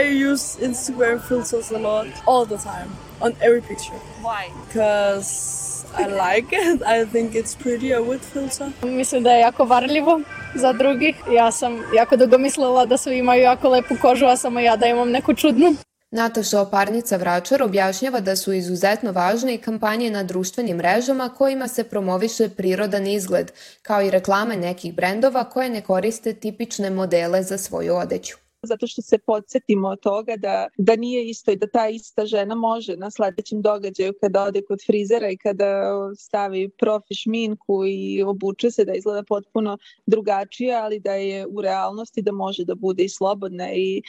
I 0.00 0.32
use 0.32 0.64
Instagram 0.64 1.20
filters 1.28 1.72
a 1.72 1.78
lot, 1.78 2.06
all 2.26 2.46
the 2.46 2.56
time, 2.56 2.90
on 3.20 3.32
every 3.32 3.60
picture. 3.60 3.98
Why? 4.22 4.50
Because 4.66 5.66
I 5.98 6.04
like 6.04 6.52
it. 6.52 6.82
I 6.82 7.04
think 7.12 7.34
it's 7.34 7.54
prettier 7.62 8.00
with 8.00 8.22
filter. 8.32 8.68
Mislim 8.82 9.22
da 9.22 9.30
je 9.30 9.40
jako 9.40 9.64
varljivo 9.64 10.20
za 10.54 10.72
drugih. 10.72 11.16
Ja 11.32 11.52
sam 11.52 11.82
jako 11.96 12.16
dugo 12.16 12.38
mislila 12.38 12.86
da 12.86 12.96
svi 12.96 13.18
imaju 13.18 13.42
jako 13.42 13.68
lepu 13.68 13.94
kožu, 14.02 14.26
a 14.26 14.36
samo 14.36 14.60
ja 14.60 14.76
da 14.76 14.86
imam 14.86 15.10
neku 15.10 15.34
čudnu. 15.34 15.76
Nataša 16.16 16.60
Oparnica 16.60 17.16
Vračar 17.16 17.62
objašnjava 17.62 18.20
da 18.20 18.36
su 18.36 18.52
izuzetno 18.52 19.12
važne 19.12 19.54
i 19.54 19.58
kampanje 19.58 20.10
na 20.10 20.22
društvenim 20.22 20.76
mrežama 20.76 21.28
kojima 21.28 21.68
se 21.68 21.84
promoviše 21.84 22.48
prirodan 22.48 23.06
izgled, 23.06 23.52
kao 23.82 24.02
i 24.02 24.10
reklame 24.10 24.56
nekih 24.56 24.94
brendova 24.94 25.44
koje 25.44 25.70
ne 25.70 25.82
koriste 25.82 26.32
tipične 26.32 26.90
modele 26.90 27.42
za 27.42 27.58
svoju 27.58 27.94
odeću. 27.94 28.36
Zato 28.62 28.86
što 28.86 29.02
se 29.02 29.18
podsjetimo 29.18 29.88
od 29.88 30.00
toga 30.00 30.36
da, 30.36 30.68
da 30.78 30.96
nije 30.96 31.28
isto 31.28 31.50
i 31.50 31.56
da 31.56 31.66
ta 31.66 31.88
ista 31.88 32.26
žena 32.26 32.54
može 32.54 32.96
na 32.96 33.10
sledećem 33.10 33.62
događaju 33.62 34.14
kada 34.20 34.42
ode 34.42 34.62
kod 34.68 34.78
frizera 34.86 35.30
i 35.30 35.36
kada 35.36 35.90
stavi 36.18 36.68
profi 36.68 37.14
šminku 37.14 37.86
i 37.86 38.22
obuče 38.22 38.70
se 38.70 38.84
da 38.84 38.94
izgleda 38.94 39.22
potpuno 39.22 39.78
drugačije, 40.06 40.74
ali 40.74 41.00
da 41.00 41.12
je 41.12 41.46
u 41.46 41.60
realnosti 41.60 42.22
da 42.22 42.32
može 42.32 42.64
da 42.64 42.74
bude 42.74 43.04
i 43.04 43.08
slobodna 43.08 43.72
i 43.72 44.02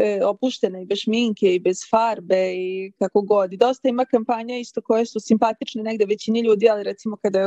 e, 0.00 0.24
opuštena 0.24 0.80
i 0.80 0.86
bez 0.86 0.98
šminke 0.98 1.54
i 1.54 1.58
bez 1.58 1.78
farbe 1.90 2.52
i 2.54 2.92
kako 2.98 3.22
god. 3.22 3.52
I 3.52 3.56
dosta 3.56 3.88
ima 3.88 4.04
kampanja 4.04 4.56
isto 4.56 4.80
koje 4.80 5.06
su 5.06 5.20
simpatične 5.20 5.82
negde 5.82 6.04
većini 6.04 6.40
ljudi, 6.40 6.68
ali 6.68 6.82
recimo 6.82 7.16
kada, 7.16 7.38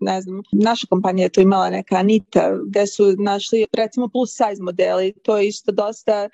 ne 0.00 0.20
znam, 0.20 0.42
naša 0.52 0.86
kampanja 0.86 1.22
je 1.22 1.28
to 1.28 1.40
imala 1.40 1.70
neka 1.70 1.96
Anita, 1.96 2.58
gde 2.66 2.86
su 2.86 3.04
našli 3.18 3.66
recimo 3.72 4.08
plus 4.08 4.30
size 4.30 4.62
modeli, 4.62 5.12
to 5.22 5.38
je 5.38 5.48
isto 5.48 5.72
dosta 5.72 6.28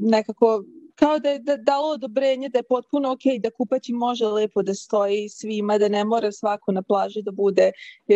nekako 0.00 0.64
kao 0.94 1.18
da 1.18 1.28
je 1.28 1.38
da, 1.38 1.56
dalo 1.56 1.88
odobrenje 1.88 2.48
da 2.48 2.58
je 2.58 2.62
potpuno 2.62 3.12
ok 3.12 3.20
da 3.40 3.50
kupaći 3.50 3.92
može 3.92 4.26
lepo 4.26 4.62
da 4.62 4.74
stoji 4.74 5.28
svima, 5.28 5.78
da 5.78 5.88
ne 5.88 6.04
mora 6.04 6.32
svako 6.32 6.72
na 6.72 6.82
plaži 6.82 7.22
da 7.22 7.30
bude 7.30 7.72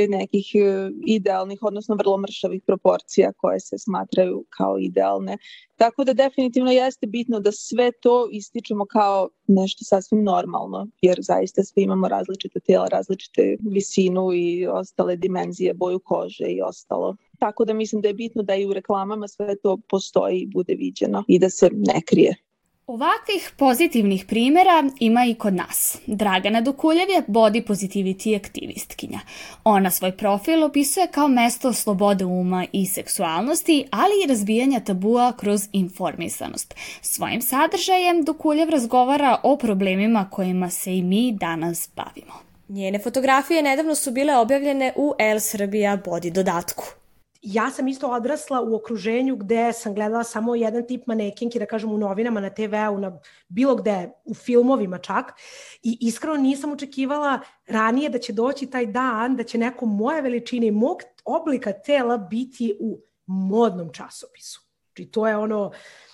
nekih 0.08 0.46
e, 0.54 0.90
idealnih, 1.06 1.58
odnosno 1.62 1.94
vrlo 1.94 2.16
mršavih 2.16 2.62
proporcija 2.66 3.32
koje 3.32 3.60
se 3.60 3.78
smatraju 3.78 4.44
kao 4.48 4.78
idealne. 4.78 5.38
Tako 5.76 6.04
da 6.04 6.12
definitivno 6.12 6.72
jeste 6.72 7.06
bitno 7.06 7.40
da 7.40 7.52
sve 7.52 7.92
to 8.02 8.28
ističemo 8.32 8.86
kao 8.86 9.28
nešto 9.46 9.84
sasvim 9.84 10.24
normalno, 10.24 10.88
jer 11.02 11.18
zaista 11.20 11.64
svi 11.64 11.82
imamo 11.82 12.08
različite 12.08 12.60
tijela, 12.60 12.88
različite 12.88 13.56
visinu 13.60 14.32
i 14.34 14.66
ostale 14.66 15.16
dimenzije, 15.16 15.74
boju 15.74 15.98
kože 16.04 16.46
i 16.46 16.62
ostalo. 16.62 17.16
Tako 17.38 17.64
da 17.64 17.74
mislim 17.74 18.02
da 18.02 18.08
je 18.08 18.14
bitno 18.14 18.42
da 18.42 18.54
i 18.54 18.66
u 18.66 18.72
reklamama 18.72 19.28
sve 19.28 19.56
to 19.62 19.78
postoji 19.88 20.38
i 20.38 20.46
bude 20.46 20.74
viđeno 20.74 21.24
i 21.28 21.38
da 21.38 21.50
se 21.50 21.70
ne 21.72 22.00
krije. 22.06 22.45
Ovakvih 22.86 23.50
pozitivnih 23.56 24.24
primera 24.28 24.84
ima 25.00 25.24
i 25.24 25.34
kod 25.34 25.54
nas. 25.54 25.98
Dragana 26.06 26.60
Dukuljev 26.60 27.10
je 27.10 27.22
body 27.26 27.66
positivity 27.66 28.36
aktivistkinja. 28.36 29.20
Ona 29.64 29.90
svoj 29.90 30.16
profil 30.16 30.64
opisuje 30.64 31.06
kao 31.06 31.28
mesto 31.28 31.72
slobode 31.72 32.24
uma 32.24 32.66
i 32.72 32.86
seksualnosti, 32.86 33.86
ali 33.90 34.12
i 34.24 34.28
razbijanja 34.28 34.80
tabua 34.80 35.32
kroz 35.32 35.68
informisanost. 35.72 36.74
Svojim 37.00 37.42
sadržajem 37.42 38.24
Dukuljev 38.24 38.70
razgovara 38.70 39.40
o 39.42 39.56
problemima 39.56 40.30
kojima 40.30 40.70
se 40.70 40.96
i 40.96 41.02
mi 41.02 41.32
danas 41.32 41.90
bavimo. 41.96 42.32
Njene 42.68 42.98
fotografije 42.98 43.62
nedavno 43.62 43.94
su 43.94 44.10
bile 44.10 44.36
objavljene 44.36 44.92
u 44.96 45.14
El 45.18 45.40
Srbija 45.40 45.98
Body 46.04 46.32
dodatku 46.32 46.84
ja 47.46 47.70
sam 47.70 47.88
isto 47.88 48.10
odrasla 48.10 48.60
u 48.60 48.74
okruženju 48.74 49.36
gde 49.36 49.72
sam 49.72 49.94
gledala 49.94 50.24
samo 50.24 50.54
jedan 50.54 50.86
tip 50.86 51.06
manekinki, 51.06 51.58
da 51.58 51.66
kažem 51.66 51.92
u 51.92 51.98
novinama, 51.98 52.40
na 52.40 52.50
TV-u, 52.50 52.98
na 52.98 53.18
bilo 53.48 53.76
gde, 53.76 54.10
u 54.24 54.34
filmovima 54.34 54.98
čak. 54.98 55.32
I 55.82 55.98
iskreno 56.00 56.36
nisam 56.36 56.72
očekivala 56.72 57.40
ranije 57.66 58.10
da 58.10 58.18
će 58.18 58.32
doći 58.32 58.66
taj 58.66 58.86
dan, 58.86 59.36
da 59.36 59.44
će 59.44 59.58
neko 59.58 59.86
moje 59.86 60.22
veličine 60.22 60.66
i 60.66 60.70
mog 60.70 61.02
oblika 61.24 61.72
tela 61.72 62.18
biti 62.18 62.76
u 62.80 62.98
modnom 63.26 63.92
časopisu. 63.92 64.60
Znači 64.86 65.10
to 65.10 65.28
je 65.28 65.36
ono 65.36 65.72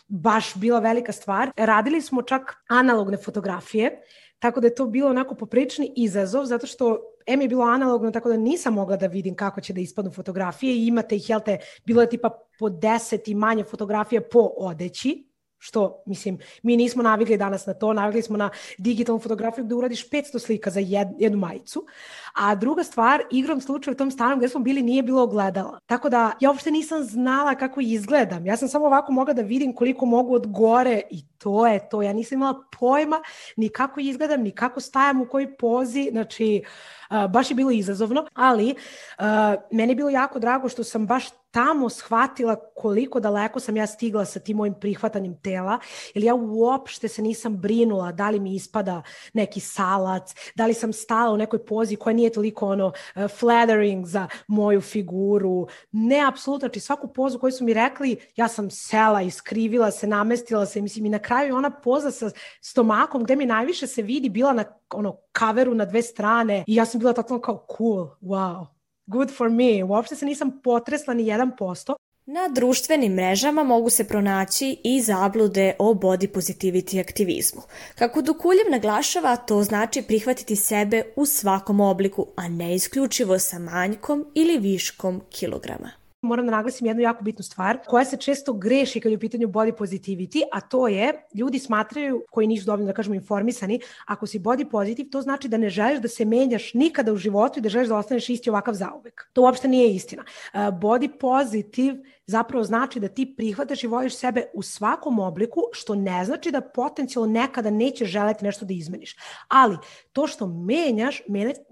baš 0.09 0.55
bila 0.57 0.81
velika 0.81 1.13
stvar. 1.13 1.51
Radili 1.57 2.01
smo 2.01 2.23
čak 2.23 2.55
analogne 2.69 3.17
fotografije, 3.17 4.03
tako 4.39 4.61
da 4.61 4.67
je 4.67 4.75
to 4.75 4.87
bilo 4.87 5.11
onako 5.11 5.35
poprični 5.35 5.93
izazov, 5.97 6.45
zato 6.45 6.67
što 6.67 7.01
M 7.27 7.41
je 7.41 7.49
bilo 7.49 7.65
analogno, 7.65 8.11
tako 8.11 8.29
da 8.29 8.37
nisam 8.37 8.75
mogla 8.75 8.97
da 8.97 9.07
vidim 9.07 9.37
kako 9.37 9.61
će 9.61 9.73
da 9.73 9.81
ispadnu 9.81 10.11
fotografije 10.11 10.75
i 10.75 10.87
imate 10.87 11.17
ih, 11.17 11.31
jel 11.31 11.41
te, 11.41 11.59
bilo 11.85 12.01
je 12.01 12.09
tipa 12.09 12.31
po 12.59 12.69
deset 12.69 13.29
i 13.29 13.35
manje 13.35 13.65
fotografije 13.65 14.29
po 14.29 14.51
odeći, 14.57 15.33
što, 15.65 16.03
mislim, 16.07 16.39
mi 16.63 16.77
nismo 16.77 17.03
navikli 17.03 17.37
danas 17.37 17.67
na 17.67 17.75
to, 17.75 17.93
navikli 17.93 18.23
smo 18.23 18.37
na 18.37 18.51
digitalnu 18.79 19.21
fotografiju 19.21 19.65
gde 19.65 19.75
uradiš 19.75 20.11
500 20.11 20.39
slika 20.39 20.71
za 20.71 20.81
jed, 20.81 21.09
jednu 21.19 21.39
majicu, 21.39 21.87
a 22.35 22.55
druga 22.55 22.85
stvar, 22.85 23.23
igrom 23.31 23.61
slučaja 23.61 23.93
u 23.93 23.97
tom 23.97 24.11
stanu 24.11 24.37
gde 24.37 24.49
smo 24.49 24.61
bili 24.61 24.83
nije 24.83 25.03
bilo 25.03 25.23
ogledala. 25.23 25.79
Tako 25.87 26.09
da 26.09 26.33
ja 26.41 26.51
uopšte 26.51 26.71
nisam 26.71 27.05
znala 27.05 27.55
kako 27.55 27.81
izgledam. 27.81 28.47
Ja 28.47 28.57
sam 28.57 28.69
samo 28.69 28.87
ovako 28.87 29.13
mogla 29.13 29.35
da 29.35 29.43
vidim 29.43 29.75
koliko 29.75 30.07
mogu 30.07 30.35
od 30.35 30.47
gore 30.47 31.03
i 31.11 31.23
to 31.43 31.67
je 31.67 31.89
to. 31.89 32.03
Ja 32.03 32.13
nisam 32.13 32.39
imala 32.39 32.63
pojma 32.79 33.23
ni 33.57 33.69
kako 33.69 34.01
izgledam, 34.01 34.43
ni 34.43 34.51
kako 34.51 34.81
stajam 34.81 35.21
u 35.21 35.29
kojoj 35.29 35.57
pozi, 35.57 36.09
znači 36.13 36.63
uh, 37.11 37.31
baš 37.31 37.51
je 37.51 37.55
bilo 37.55 37.71
izazovno, 37.71 38.27
ali 38.35 38.75
uh, 39.19 39.25
meni 39.71 39.91
je 39.91 39.97
bilo 39.97 40.11
jako 40.11 40.39
drago 40.39 40.69
što 40.69 40.85
sam 40.85 41.07
baš 41.07 41.25
tamo 41.53 41.89
shvatila 41.89 42.57
koliko 42.75 43.21
daleko 43.21 43.61
sam 43.61 43.77
ja 43.77 43.87
stigla 43.87 44.25
sa 44.25 44.41
tim 44.41 44.57
mojim 44.57 44.75
prihvatanjem 44.81 45.37
tela, 45.43 45.79
jer 46.15 46.25
ja 46.25 46.35
uopšte 46.35 47.09
se 47.09 47.23
nisam 47.23 47.57
brinula 47.57 48.13
da 48.13 48.31
li 48.31 48.41
mi 48.41 48.55
ispada 48.55 49.03
neki 49.33 49.61
salac, 49.61 50.35
da 50.55 50.67
li 50.67 50.75
sam 50.75 50.93
stala 50.93 51.33
u 51.33 51.37
nekoj 51.37 51.67
pozi 51.67 51.97
koja 51.97 52.15
nije 52.15 52.33
toliko 52.33 52.69
ono 52.69 52.87
uh, 52.87 53.29
flattering 53.39 54.07
za 54.07 54.29
moju 54.47 54.81
figuru. 54.81 55.67
Ne, 55.93 56.27
apsolutno, 56.29 56.69
znači 56.69 56.81
svaku 56.81 57.13
pozu 57.13 57.39
koju 57.39 57.53
su 57.53 57.65
mi 57.65 57.75
rekli, 57.75 58.17
ja 58.37 58.49
sam 58.49 58.71
sela, 58.71 59.23
iskrivila 59.23 59.91
se, 59.91 60.07
namestila 60.07 60.67
se, 60.67 60.81
mislim 60.81 61.07
i 61.07 61.09
na 61.09 61.19
kraju 61.19 61.32
ona 61.53 61.71
poza 61.71 62.11
sa 62.11 62.31
stomakom 62.61 63.25
gde 63.25 63.37
mi 63.37 63.47
najviše 63.47 63.87
se 63.87 64.03
vidi 64.03 64.29
bila 64.29 64.53
na 64.53 64.65
ono 64.91 65.17
kaveru 65.33 65.75
na 65.75 65.85
dve 65.85 66.03
strane 66.03 66.65
i 66.67 66.75
ja 66.75 66.85
sam 66.85 67.01
bila 67.01 67.13
totalno 67.13 67.41
kao 67.41 67.67
cool, 67.77 68.09
wow 68.23 68.67
good 69.07 69.31
for 69.37 69.51
me. 69.51 69.85
Uopšte 69.85 70.17
se 70.17 70.27
nisam 70.27 70.61
potresla 70.63 71.15
ni 71.15 71.23
1%. 71.23 71.95
Na 72.27 72.49
društvenim 72.49 73.13
mrežama 73.13 73.65
mogu 73.65 73.91
se 73.91 74.09
pronaći 74.09 74.77
i 74.85 75.01
zablude 75.01 75.75
o 75.79 75.95
body 75.95 76.29
positivity 76.29 77.01
aktivizmu. 77.01 77.63
Kako 77.95 78.23
Dukuljev 78.23 78.71
naglašava, 78.71 79.37
to 79.37 79.63
znači 79.63 80.03
prihvatiti 80.03 80.57
sebe 80.57 81.03
u 81.17 81.27
svakom 81.27 81.81
obliku, 81.81 82.27
a 82.37 82.49
ne 82.49 82.75
isključivo 82.75 83.39
sa 83.39 83.59
manjkom 83.59 84.27
ili 84.35 84.59
viškom 84.59 85.23
kilograma 85.31 86.02
moram 86.23 86.47
da 86.47 86.53
naglasim 86.53 86.87
jednu 86.87 87.03
jako 87.03 87.25
bitnu 87.25 87.43
stvar 87.43 87.79
koja 87.87 88.05
se 88.05 88.17
često 88.17 88.53
greši 88.53 89.01
kad 89.01 89.13
je 89.13 89.17
u 89.17 89.21
pitanju 89.21 89.49
body 89.49 89.73
positivity, 89.73 90.43
a 90.53 90.61
to 90.61 90.89
je 90.89 91.27
ljudi 91.35 91.59
smatraju, 91.59 92.25
koji 92.31 92.47
nisu 92.47 92.67
dovoljno 92.67 92.87
da 92.87 92.93
kažemo 92.93 93.15
informisani, 93.15 93.81
ako 94.07 94.27
si 94.27 94.39
body 94.39 94.71
positive, 94.71 95.11
to 95.11 95.23
znači 95.23 95.49
da 95.49 95.57
ne 95.57 95.71
želiš 95.71 96.01
da 96.01 96.09
se 96.09 96.25
menjaš 96.25 96.75
nikada 96.75 97.13
u 97.13 97.17
životu 97.17 97.59
i 97.59 97.63
da 97.63 97.69
želiš 97.69 97.89
da 97.89 97.97
ostaneš 97.97 98.29
isti 98.29 98.51
ovakav 98.51 98.75
zauvek. 98.75 99.31
To 99.33 99.43
uopšte 99.43 99.69
nije 99.69 99.95
istina. 99.95 100.23
Uh, 100.23 100.61
body 100.61 101.19
positive 101.19 101.99
zapravo 102.27 102.65
znači 102.65 103.01
da 103.01 103.09
ti 103.09 103.35
prihvataš 103.37 103.85
i 103.85 103.87
voliš 103.87 104.17
sebe 104.17 104.45
u 104.55 104.63
svakom 104.63 105.19
obliku, 105.19 105.61
što 105.73 105.95
ne 105.95 106.25
znači 106.25 106.51
da 106.51 106.61
potencijalno 106.61 107.33
nekada 107.33 107.71
nećeš 107.71 108.09
želeti 108.09 108.45
nešto 108.45 108.65
da 108.65 108.75
izmeniš. 108.75 109.17
Ali 109.49 109.77
to 110.13 110.27
što 110.27 110.47
menjaš, 110.47 111.23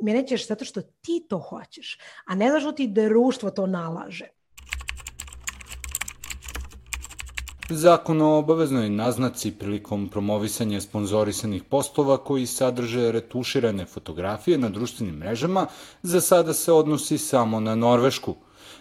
menjat 0.03 0.27
ćeš 0.27 0.49
zato 0.49 0.65
što 0.65 0.83
ti 0.83 1.27
to 1.29 1.39
hoćeš, 1.39 1.99
a 2.27 2.35
ne 2.35 2.51
zato 2.51 2.73
ti 2.73 2.89
društvo 2.89 3.51
to 3.51 3.67
nalaže. 3.67 4.40
Zakon 7.73 8.23
o 8.23 8.39
obaveznoj 8.39 8.89
naznaci 8.91 9.51
prilikom 9.53 10.09
promovisanja 10.09 10.81
sponzorisanih 10.81 11.63
postova 11.63 12.17
koji 12.17 12.47
sadrže 12.47 13.13
retuširane 13.13 13.85
fotografije 13.85 14.59
na 14.59 14.69
društvenim 14.69 15.15
mrežama 15.15 15.67
za 16.03 16.21
sada 16.21 16.53
se 16.53 16.73
odnosi 16.73 17.19
samo 17.19 17.61
na 17.61 17.75
Norvešku. 17.75 18.35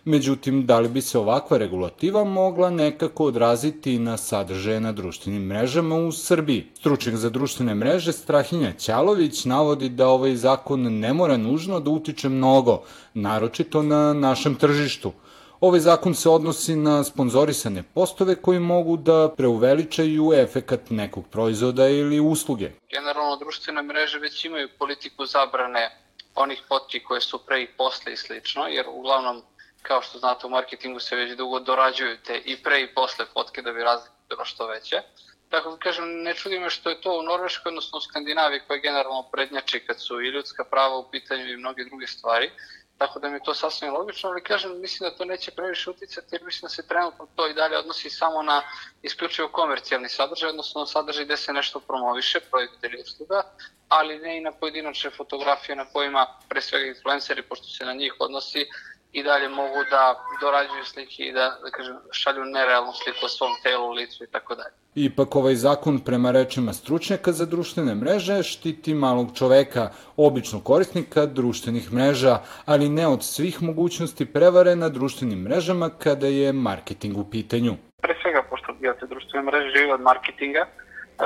Međutim, 0.05 0.65
da 0.65 0.79
li 0.79 0.89
bi 0.89 1.01
se 1.01 1.19
ovakva 1.19 1.57
regulativa 1.57 2.23
mogla 2.23 2.69
nekako 2.69 3.25
odraziti 3.25 3.99
na 3.99 4.17
sadržaje 4.17 4.79
na 4.79 4.91
društvenim 4.91 5.41
mrežama 5.41 5.95
u 5.95 6.11
Srbiji? 6.11 6.65
Stručnjak 6.73 7.15
za 7.15 7.29
društvene 7.29 7.75
mreže 7.75 8.11
Strahinja 8.11 8.73
Ćalović 8.73 9.45
navodi 9.45 9.89
da 9.89 10.07
ovaj 10.07 10.35
zakon 10.35 10.99
ne 10.99 11.13
mora 11.13 11.37
nužno 11.37 11.79
da 11.79 11.89
utiče 11.89 12.29
mnogo, 12.29 12.81
naročito 13.13 13.83
na 13.83 14.13
našem 14.13 14.55
tržištu– 14.55 15.11
Ovaj 15.61 15.79
zakon 15.79 16.15
se 16.15 16.29
odnosi 16.29 16.75
na 16.75 17.03
sponzorisane 17.03 17.83
postove 17.93 18.35
koji 18.35 18.59
mogu 18.59 18.97
da 18.97 19.29
preuveličaju 19.37 20.33
efekat 20.33 20.79
nekog 20.89 21.23
proizvoda 21.31 21.87
ili 21.87 22.19
usluge. 22.19 22.71
Generalno, 22.89 23.35
društvene 23.35 23.81
mreže 23.81 24.19
već 24.19 24.45
imaju 24.45 24.69
politiku 24.79 25.25
zabrane 25.25 25.97
onih 26.35 26.63
fotki 26.67 27.03
koje 27.03 27.21
su 27.21 27.39
pre 27.45 27.61
i 27.61 27.67
posle 27.67 28.13
i 28.13 28.17
slično, 28.17 28.67
jer 28.67 28.85
uglavnom, 28.89 29.41
kao 29.81 30.01
što 30.01 30.19
znate, 30.19 30.47
u 30.47 30.49
marketingu 30.49 30.99
se 30.99 31.15
već 31.15 31.37
dugo 31.37 31.59
dorađuju 31.59 32.17
te 32.25 32.37
i 32.45 32.63
pre 32.63 32.81
i 32.81 32.93
posle 32.93 33.25
fotke 33.33 33.61
da 33.61 33.73
bi 33.73 33.83
razlika 33.83 34.15
bilo 34.29 34.45
što 34.45 34.67
veće. 34.67 35.01
Tako 35.49 35.71
da 35.71 35.77
kažem, 35.77 36.23
ne 36.23 36.33
čudi 36.33 36.59
me 36.59 36.69
što 36.69 36.89
je 36.89 37.01
to 37.01 37.19
u 37.19 37.23
Norveškoj, 37.23 37.69
odnosno 37.69 37.97
u 37.97 38.01
Skandinaviji, 38.01 38.61
koja 38.67 38.79
generalno 38.79 39.29
prednjači 39.31 39.79
kad 39.79 40.01
su 40.01 40.21
i 40.21 40.29
ljudska 40.29 40.63
prava 40.63 40.97
u 40.97 41.09
pitanju 41.11 41.45
i 41.45 41.57
mnoge 41.57 41.83
druge 41.85 42.07
stvari. 42.07 42.51
Tako 42.99 43.19
da 43.19 43.29
mi 43.29 43.35
je 43.35 43.43
to 43.43 43.53
sasvim 43.53 43.93
logično, 43.93 44.29
ali 44.29 44.43
kažem, 44.43 44.81
mislim 44.81 45.09
da 45.09 45.15
to 45.17 45.25
neće 45.25 45.51
previše 45.51 45.89
uticati 45.89 46.27
jer 46.31 46.43
mislim 46.43 46.61
da 46.61 46.69
se 46.69 46.87
trenutno 46.87 47.27
to 47.35 47.47
i 47.47 47.53
dalje 47.53 47.77
odnosi 47.77 48.09
samo 48.09 48.41
na 48.41 48.61
isključivo 49.01 49.47
komercijalni 49.47 50.09
sadržaj, 50.09 50.49
odnosno 50.49 50.85
sadržaj 50.85 51.25
gde 51.25 51.37
se 51.37 51.53
nešto 51.53 51.79
promoviše, 51.79 52.39
projekt 52.39 52.83
ili 52.83 53.01
usluga, 53.01 53.43
ali 53.89 54.19
ne 54.19 54.37
i 54.37 54.41
na 54.41 54.51
pojedinačne 54.51 55.09
fotografije 55.09 55.75
na 55.75 55.85
kojima 55.85 56.27
pre 56.49 56.61
svega 56.61 56.85
influenceri, 56.85 57.43
pošto 57.43 57.67
se 57.67 57.85
na 57.85 57.93
njih 57.93 58.13
odnosi, 58.19 58.67
i 59.11 59.23
dalje 59.23 59.49
mogu 59.49 59.79
da 59.89 60.15
dorađuju 60.41 60.83
slike 60.85 61.23
i 61.23 61.33
da, 61.33 61.57
da 61.63 61.69
kažem, 61.71 61.95
šalju 62.11 62.45
nerealnu 62.45 62.91
sliku 62.93 63.25
o 63.25 63.29
svom 63.29 63.51
telu, 63.63 63.91
licu 63.91 64.23
i 64.23 64.27
tako 64.27 64.55
dalje. 64.55 64.75
Ipak 64.95 65.35
ovaj 65.35 65.55
zakon, 65.55 65.99
prema 65.99 66.31
rečima 66.31 66.73
stručnjaka 66.73 67.31
za 67.31 67.45
društvene 67.45 67.95
mreže, 67.95 68.43
štiti 68.43 68.93
malog 68.93 69.27
čoveka, 69.37 69.89
običnog 70.17 70.63
korisnika 70.63 71.25
društvenih 71.25 71.93
mreža, 71.93 72.39
ali 72.65 72.89
ne 72.89 73.07
od 73.07 73.23
svih 73.23 73.61
mogućnosti 73.61 74.33
prevare 74.33 74.75
na 74.75 74.89
društvenim 74.89 75.39
mrežama 75.39 75.89
kada 75.89 76.27
je 76.27 76.53
marketing 76.53 77.17
u 77.17 77.29
pitanju. 77.31 77.73
Pre 78.01 78.15
svega, 78.21 78.43
pošto 78.49 78.73
gledate 78.79 79.05
društvene 79.05 79.45
mreže 79.45 79.69
žive 79.77 79.93
od 79.93 80.01
marketinga, 80.01 80.65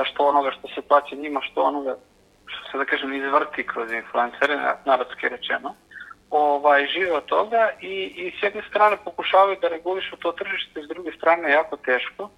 što 0.04 0.26
onoga 0.26 0.50
što 0.50 0.68
se 0.68 0.82
plaća 0.88 1.16
njima, 1.16 1.40
što 1.42 1.62
onoga 1.62 1.96
što 2.46 2.70
se, 2.70 2.78
da 2.78 2.84
kažem, 2.84 3.12
izvrti 3.12 3.66
kroz 3.66 3.92
influencere, 3.92 4.54
narodske 4.84 5.28
rečeno, 5.28 5.74
ovaj, 6.36 6.86
žive 6.86 7.12
od 7.12 7.24
toga 7.24 7.70
i, 7.80 7.96
i 8.22 8.32
s 8.40 8.42
jedne 8.42 8.62
strane 8.68 8.96
pokušavaju 9.04 9.56
da 9.62 9.68
regulišu 9.68 10.16
to 10.16 10.32
tržište, 10.32 10.82
s 10.82 10.88
druge 10.88 11.12
strane 11.12 11.50
jako 11.50 11.76
teško, 11.76 12.30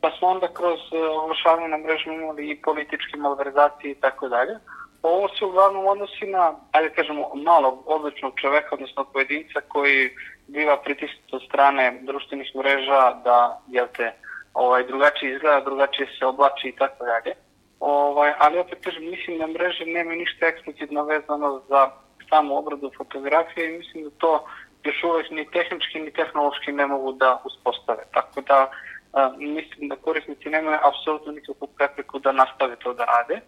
pa 0.00 0.10
smo 0.18 0.28
onda 0.28 0.48
kroz 0.48 0.80
e, 0.92 0.98
oglašavanje 1.22 1.68
na 1.68 1.78
mrežama 1.78 2.16
imali 2.16 2.50
i 2.50 2.62
političke 2.62 3.16
malverzacije 3.16 3.90
i 3.90 3.94
tako 3.94 4.28
dalje. 4.28 4.54
Ovo 5.02 5.28
se 5.28 5.44
uglavnom 5.44 5.86
odnosi 5.86 6.26
na, 6.26 6.54
ajde 6.72 6.88
da 6.88 6.94
kažemo, 6.94 7.30
malog, 7.34 7.82
odličnog 7.86 8.32
čoveka, 8.40 8.68
odnosno 8.72 9.04
pojedinca 9.12 9.60
koji 9.68 10.10
biva 10.46 10.76
pritisnut 10.76 11.32
od 11.32 11.42
strane 11.48 11.98
društvenih 12.02 12.56
mreža 12.56 13.12
da, 13.24 13.60
jel 13.68 13.86
te, 13.96 14.12
ovaj, 14.54 14.84
drugačije 14.84 15.34
izgleda, 15.34 15.60
drugačije 15.60 16.08
se 16.18 16.26
oblači 16.26 16.68
i 16.68 16.76
tako 16.76 17.04
dalje. 17.04 17.34
Ovaj, 17.80 18.32
ali 18.38 18.58
opet 18.58 18.78
kažem, 18.84 19.10
mislim 19.10 19.38
da 19.38 19.46
mreže 19.46 19.84
nema 19.86 20.14
ništa 20.14 20.46
eksplicitno 20.46 21.04
vezano 21.04 21.60
za 21.68 21.90
samu 22.28 22.58
obradu 22.58 22.90
fotografije 22.96 23.74
i 23.74 23.78
mislim 23.78 24.04
da 24.04 24.10
to 24.18 24.46
još 24.84 25.04
uvek 25.04 25.30
ni 25.30 25.50
tehnički 25.50 26.00
ni 26.00 26.12
tehnološki 26.12 26.72
ne 26.72 26.86
mogu 26.86 27.12
da 27.12 27.42
uspostave. 27.44 28.02
Tako 28.12 28.40
da 28.40 28.70
a, 29.12 29.30
mislim 29.38 29.88
da 29.88 29.96
korisnici 29.96 30.48
nemaju 30.48 30.78
apsolutno 30.82 31.32
nikakvu 31.32 31.66
prepreku 31.76 32.18
da 32.18 32.32
nastave 32.32 32.76
to 32.76 32.94
da 32.94 33.04
rade, 33.04 33.40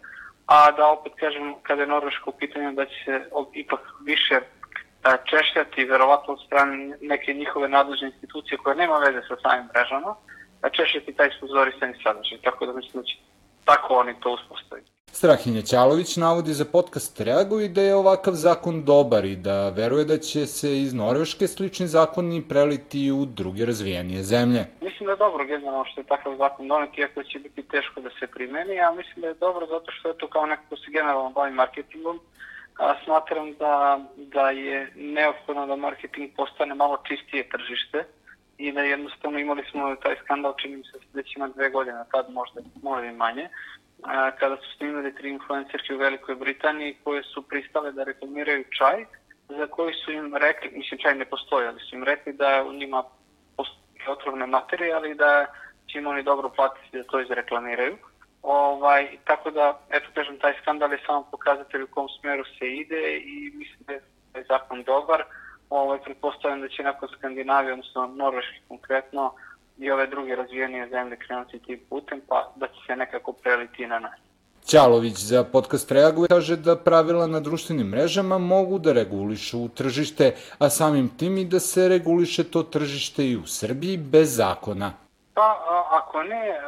a 0.45 0.71
da 0.71 0.87
opet 0.87 1.13
kažem 1.15 1.55
kada 1.63 1.81
je 1.81 1.87
Norveška 1.87 2.29
u 2.29 2.37
pitanju 2.39 2.71
da 2.71 2.85
će 2.85 2.95
se 3.05 3.29
ipak 3.53 3.79
više 4.05 4.39
a, 5.03 5.17
češljati 5.17 5.85
verovatno 5.85 6.33
od 6.33 6.41
strane 6.45 6.97
neke 7.01 7.33
njihove 7.33 7.69
nadležne 7.69 8.07
institucije 8.07 8.57
koje 8.57 8.75
nema 8.75 8.97
veze 8.97 9.21
sa 9.27 9.35
samim 9.41 9.69
mrežama, 9.73 10.15
a 10.61 10.69
češljati 10.69 11.13
taj 11.13 11.29
sponzorisani 11.37 11.93
sadržaj. 12.03 12.37
Tako 12.43 12.65
da 12.65 12.73
mislim 12.73 13.01
da 13.01 13.07
će 13.07 13.15
tako 13.65 13.93
oni 13.93 14.19
to 14.19 14.31
uspostaviti. 14.31 14.96
Strahinja 15.17 15.61
Ćalović 15.61 16.17
navodi 16.17 16.53
za 16.53 16.65
podcast 16.65 17.21
Reaguj 17.21 17.67
da 17.67 17.81
je 17.81 17.95
ovakav 17.95 18.33
zakon 18.33 18.83
dobar 18.83 19.25
i 19.25 19.35
da 19.35 19.69
veruje 19.69 20.05
da 20.05 20.17
će 20.17 20.45
se 20.45 20.81
iz 20.81 20.93
Norveške 20.93 21.47
slični 21.47 21.87
zakoni 21.87 22.43
preliti 22.49 23.11
u 23.11 23.25
druge 23.25 23.65
razvijenije 23.65 24.23
zemlje. 24.23 24.65
Mislim 24.81 25.05
da 25.05 25.11
je 25.11 25.17
dobro 25.17 25.45
generalno 25.45 25.85
što 25.85 26.01
je 26.01 26.05
takav 26.05 26.35
zakon 26.37 26.67
donet, 26.67 26.97
iako 26.97 27.23
će 27.23 27.39
biti 27.39 27.63
teško 27.63 28.01
da 28.01 28.09
se 28.19 28.27
primeni, 28.27 28.79
a 28.79 28.91
mislim 28.91 29.21
da 29.21 29.27
je 29.27 29.33
dobro 29.33 29.65
zato 29.65 29.91
što 29.91 30.07
je 30.09 30.17
to 30.17 30.27
kao 30.27 30.45
neko 30.45 30.63
ko 30.69 30.75
se 30.77 30.91
generalno 30.91 31.29
bavi 31.29 31.51
marketingom, 31.51 32.19
a 32.79 32.95
smatram 33.03 33.53
da, 33.53 33.99
da 34.17 34.49
je 34.49 34.91
neophodno 34.95 35.67
da 35.67 35.75
marketing 35.75 36.31
postane 36.35 36.75
malo 36.75 36.97
čistije 37.07 37.49
tržište 37.49 38.03
i 38.57 38.71
da 38.71 38.81
jednostavno 38.81 39.39
imali 39.39 39.63
smo 39.71 39.95
taj 39.95 40.15
skandal, 40.23 40.53
čini 40.61 40.77
mi 40.77 40.83
se 40.83 41.23
će 41.23 41.33
ima 41.35 41.47
dve 41.47 41.69
godine, 41.69 41.97
tad 42.11 42.25
možda, 42.29 42.61
možda 42.83 43.05
i 43.07 43.11
manje, 43.11 43.49
kada 44.39 44.55
su 44.57 44.77
snimili 44.77 45.15
tri 45.15 45.29
influencerke 45.29 45.95
u 45.95 45.97
Velikoj 45.97 46.35
Britaniji 46.35 46.97
koje 47.03 47.23
su 47.23 47.41
pristale 47.41 47.91
da 47.91 48.03
reklamiraju 48.03 48.63
čaj 48.77 49.05
za 49.49 49.67
koji 49.67 49.93
su 49.93 50.11
im 50.11 50.35
rekli, 50.35 50.71
mislim 50.77 50.99
čaj 50.99 51.15
ne 51.15 51.25
postoji, 51.25 51.67
ali 51.67 51.79
su 51.79 51.95
im 51.95 52.03
rekli 52.03 52.33
da 52.33 52.63
u 52.69 52.73
njima 52.73 53.03
postoje 53.57 54.09
otrovne 54.09 54.45
materije, 54.45 54.93
ali 54.93 55.15
da 55.15 55.45
će 55.87 55.99
im 55.99 56.07
oni 56.07 56.23
dobro 56.23 56.49
platiti 56.49 56.97
da 56.97 57.03
to 57.03 57.19
izreklamiraju. 57.19 57.97
Ovaj, 58.43 59.17
tako 59.25 59.51
da, 59.51 59.79
eto 59.89 60.07
kažem, 60.13 60.39
taj 60.39 60.53
skandal 60.61 60.91
je 60.91 60.99
samo 61.05 61.27
pokazatelj 61.31 61.83
u 61.83 61.87
kom 61.87 62.07
smeru 62.19 62.43
se 62.59 62.65
ide 62.67 63.17
i 63.17 63.51
mislim 63.55 63.79
da 63.87 63.93
je 63.93 64.45
zakon 64.47 64.83
dobar. 64.83 65.23
Ovaj, 65.69 65.99
pretpostavljam 66.03 66.61
da 66.61 66.67
će 66.67 66.83
nakon 66.83 67.09
Skandinavije, 67.17 67.73
odnosno 67.73 68.07
Norveške 68.07 68.59
konkretno, 68.67 69.33
i 69.77 69.91
ove 69.91 70.07
druge 70.07 70.35
razvijenije 70.35 70.89
zemlje 70.89 71.15
krenuti 71.15 71.59
tim 71.59 71.79
putem, 71.89 72.21
pa 72.27 72.51
da 72.55 72.67
će 72.67 72.79
se 72.87 72.95
nekako 72.95 73.33
preliti 73.33 73.87
na 73.87 73.99
nas. 73.99 74.19
Ćalović 74.67 75.17
za 75.17 75.43
podcast 75.43 75.91
Reaguje 75.91 76.27
kaže 76.27 76.55
da 76.55 76.75
pravila 76.75 77.27
na 77.27 77.39
društvenim 77.39 77.87
mrežama 77.87 78.37
mogu 78.37 78.79
da 78.79 78.93
regulišu 78.93 79.69
tržište, 79.69 80.35
a 80.59 80.69
samim 80.69 81.09
tim 81.17 81.37
i 81.37 81.45
da 81.45 81.59
se 81.59 81.87
reguliše 81.89 82.43
to 82.43 82.63
tržište 82.63 83.25
i 83.25 83.37
u 83.37 83.45
Srbiji 83.45 83.97
bez 83.97 84.35
zakona. 84.35 84.91
Pa, 85.33 85.41
a, 85.41 85.83
ako 85.91 86.23
ne 86.23 86.59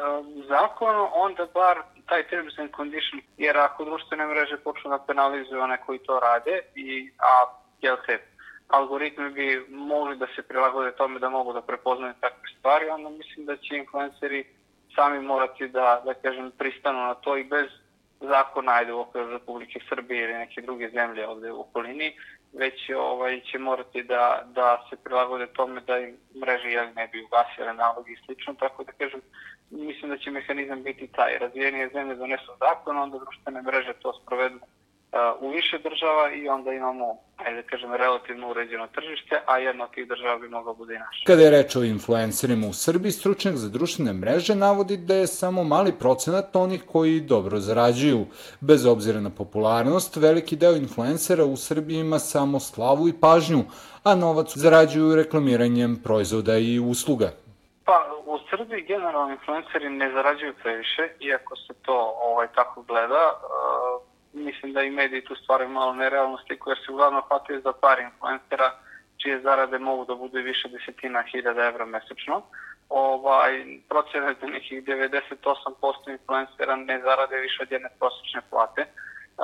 zakon, 0.48 0.94
onda 1.14 1.46
bar 1.54 1.76
taj 2.08 2.28
terms 2.28 2.58
and 2.58 2.70
condition, 2.76 3.20
jer 3.38 3.58
ako 3.58 3.84
društvene 3.84 4.26
mreže 4.26 4.56
počnu 4.56 4.90
da 4.90 4.98
penalizuju 4.98 5.62
one 5.62 5.78
koji 5.86 5.98
to 5.98 6.20
rade, 6.20 6.60
i, 6.74 7.10
a 7.18 7.30
jel 7.82 7.96
se, 8.06 8.18
algoritmi 8.70 9.30
bi 9.30 9.64
mogli 9.68 10.16
da 10.16 10.26
se 10.36 10.42
prilagode 10.42 10.92
tome 10.92 11.18
da 11.18 11.28
mogu 11.28 11.52
da 11.52 11.60
prepoznaju 11.60 12.14
takve 12.20 12.48
stvari, 12.58 12.88
onda 12.88 13.08
mislim 13.08 13.46
da 13.46 13.56
će 13.56 13.76
influenceri 13.76 14.44
sami 14.94 15.20
morati 15.20 15.68
da, 15.68 16.02
da 16.04 16.14
kažem, 16.14 16.50
pristanu 16.58 16.98
na 16.98 17.14
to 17.14 17.36
i 17.36 17.44
bez 17.44 17.66
zakona, 18.20 18.72
ajde 18.72 18.92
u 18.92 19.00
okviru 19.00 19.30
Republike 19.30 19.80
Srbije 19.88 20.24
ili 20.24 20.32
neke 20.32 20.60
druge 20.60 20.90
zemlje 20.90 21.28
ovde 21.28 21.52
u 21.52 21.60
okolini, 21.60 22.12
već 22.52 22.90
ovaj, 22.96 23.40
će 23.40 23.58
morati 23.58 24.02
da, 24.02 24.42
da 24.54 24.86
se 24.90 24.96
prilagode 24.96 25.46
tome 25.46 25.80
da 25.80 25.98
im 25.98 26.16
mreže 26.40 26.70
jeli, 26.70 26.94
ne 26.96 27.08
bi 27.12 27.24
ugasile 27.24 27.74
nalogi 27.74 28.12
i 28.12 28.24
slično, 28.26 28.54
tako 28.54 28.84
da 28.84 28.92
kažem, 28.92 29.20
mislim 29.70 30.10
da 30.10 30.18
će 30.18 30.30
mehanizam 30.30 30.82
biti 30.82 31.06
taj. 31.06 31.38
Razvijenije 31.38 31.90
zemlje 31.94 32.14
donesu 32.14 32.52
zakon, 32.58 32.98
onda 32.98 33.18
društvene 33.18 33.62
mreže 33.62 33.92
to 34.02 34.12
sprovedu 34.22 34.58
u 35.40 35.48
više 35.48 35.78
država 35.78 36.32
i 36.32 36.48
onda 36.48 36.72
imamo, 36.72 37.18
ajde 37.36 37.62
da 37.62 37.68
kažem, 37.68 37.94
relativno 37.94 38.50
uređeno 38.50 38.86
tržište, 38.86 39.40
a 39.46 39.58
jedna 39.58 39.84
od 39.84 39.90
tih 39.90 40.08
država 40.08 40.38
bi 40.38 40.48
mogla 40.48 40.72
bude 40.72 40.94
i 40.94 40.98
naša. 40.98 41.24
Kada 41.26 41.42
je 41.42 41.50
reč 41.50 41.76
o 41.76 41.82
influencerima 41.82 42.66
u 42.66 42.72
Srbiji, 42.72 43.12
stručnjak 43.12 43.54
za 43.56 43.68
društvene 43.68 44.12
mreže 44.12 44.54
navodi 44.54 44.96
da 44.96 45.14
je 45.14 45.26
samo 45.26 45.64
mali 45.64 45.92
procenat 45.92 46.56
onih 46.56 46.82
koji 46.92 47.20
dobro 47.20 47.58
zarađuju. 47.58 48.26
Bez 48.60 48.86
obzira 48.86 49.20
na 49.20 49.30
popularnost, 49.30 50.16
veliki 50.16 50.56
deo 50.56 50.76
influencera 50.76 51.44
u 51.44 51.56
Srbiji 51.56 51.98
ima 51.98 52.18
samo 52.18 52.60
slavu 52.60 53.08
i 53.08 53.20
pažnju, 53.20 53.64
a 54.04 54.14
novac 54.14 54.56
zarađuju 54.56 55.16
reklamiranjem 55.16 56.00
proizvoda 56.04 56.58
i 56.58 56.78
usluga. 56.78 57.30
Pa, 57.84 58.06
u 58.26 58.38
Srbiji 58.50 58.82
generalno 58.82 59.32
influenceri 59.32 59.90
ne 59.90 60.12
zarađuju 60.12 60.54
previše, 60.62 61.08
iako 61.20 61.56
se 61.56 61.74
to 61.82 62.14
ovaj, 62.22 62.48
tako 62.54 62.82
gleda 62.82 63.24
mislim 64.32 64.72
da 64.72 64.82
i 64.82 64.90
mediji 64.90 65.24
tu 65.24 65.34
stvaraju 65.34 65.70
malo 65.70 65.92
nerealnu 65.94 66.38
sliku 66.46 66.70
jer 66.70 66.78
se 66.78 66.92
uglavnom 66.92 67.22
hvataju 67.28 67.60
za 67.60 67.72
par 67.72 68.00
influencera 68.00 68.72
čije 69.16 69.40
zarade 69.40 69.78
mogu 69.78 70.04
da 70.04 70.14
budu 70.14 70.38
više 70.38 70.68
desetina 70.68 71.22
hiljada 71.22 71.66
evra 71.66 71.86
mesečno. 71.86 72.42
ovaj, 72.88 73.52
procena 73.88 74.34
da 74.40 74.46
nekih 74.46 74.82
98% 74.84 76.10
influencera 76.10 76.76
ne 76.76 77.00
zarade 77.00 77.36
više 77.36 77.62
od 77.62 77.72
jedne 77.72 77.88
prosječne 77.98 78.40
plate 78.50 78.86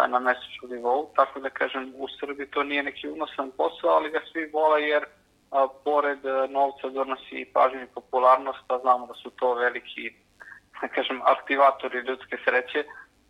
na 0.08 0.18
mesečnom 0.18 0.70
nivou, 0.70 1.10
tako 1.16 1.40
da 1.40 1.50
kažem 1.50 1.92
u 1.96 2.06
Srbiji 2.20 2.46
to 2.46 2.62
nije 2.62 2.82
neki 2.82 3.08
unosan 3.08 3.50
posao, 3.56 3.90
ali 3.90 4.10
ga 4.10 4.20
svi 4.32 4.50
vole 4.52 4.82
jer 4.82 5.04
a, 5.50 5.66
pored 5.84 6.18
novca 6.50 6.88
donosi 6.88 7.34
i 7.34 7.44
pažnju 7.44 7.82
i 7.82 7.94
popularnost, 7.94 8.64
a 8.68 8.78
znamo 8.78 9.06
da 9.06 9.14
su 9.14 9.30
to 9.30 9.54
veliki 9.54 10.14
da 10.80 10.88
kažem, 10.88 11.20
aktivatori 11.22 11.98
ljudske 11.98 12.36
sreće, 12.44 12.84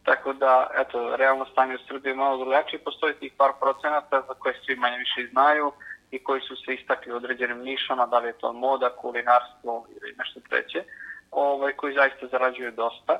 tako 0.06 0.32
da, 0.32 0.70
eto, 0.82 1.16
realno 1.16 1.44
stanje 1.52 1.74
u 1.74 1.86
Srbiji 1.88 2.10
je 2.10 2.22
malo 2.24 2.44
drugačije, 2.44 2.84
postoji 2.84 3.14
tih 3.14 3.32
par 3.36 3.52
procenata 3.60 4.22
za 4.28 4.34
koje 4.34 4.54
svi 4.64 4.76
manje 4.76 4.98
više 4.98 5.28
znaju 5.32 5.72
i 6.10 6.18
koji 6.24 6.40
su 6.40 6.56
se 6.56 6.74
istakli 6.74 7.12
u 7.12 7.16
određenim 7.16 7.58
nišama, 7.58 8.06
da 8.06 8.18
li 8.18 8.28
je 8.28 8.38
to 8.42 8.52
moda, 8.52 8.96
kulinarstvo 9.00 9.86
ili 9.96 10.14
nešto 10.18 10.40
treće, 10.48 10.84
ovaj, 11.30 11.72
koji 11.72 11.94
zaista 11.94 12.26
zarađuju 12.26 12.70
dosta 12.70 13.18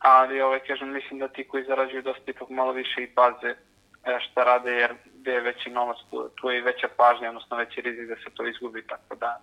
ali 0.00 0.40
ovaj, 0.40 0.60
kažem, 0.60 0.92
mislim 0.92 1.18
da 1.18 1.28
ti 1.28 1.48
koji 1.48 1.64
zarađuju 1.64 2.02
dosta 2.02 2.22
ipak 2.26 2.48
malo 2.48 2.72
više 2.72 3.02
i 3.02 3.14
paze 3.14 3.48
e, 3.48 4.18
šta 4.20 4.44
rade, 4.44 4.72
jer 4.72 4.94
gde 5.04 5.32
je 5.32 5.40
veći 5.40 5.70
novac, 5.70 5.96
tu, 6.34 6.50
je 6.50 6.58
i 6.58 6.62
veća 6.62 6.88
pažnja, 6.96 7.28
odnosno 7.28 7.56
veći 7.56 7.80
rizik 7.80 8.08
da 8.08 8.16
se 8.16 8.34
to 8.34 8.46
izgubi, 8.46 8.86
tako 8.86 9.14
da 9.14 9.40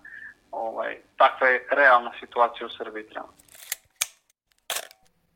ovaj, 0.52 0.96
takva 1.16 1.48
je 1.48 1.66
realna 1.70 2.12
situacija 2.20 2.66
u 2.66 2.70
Srbiji 2.70 3.08
trenutno. 3.08 3.47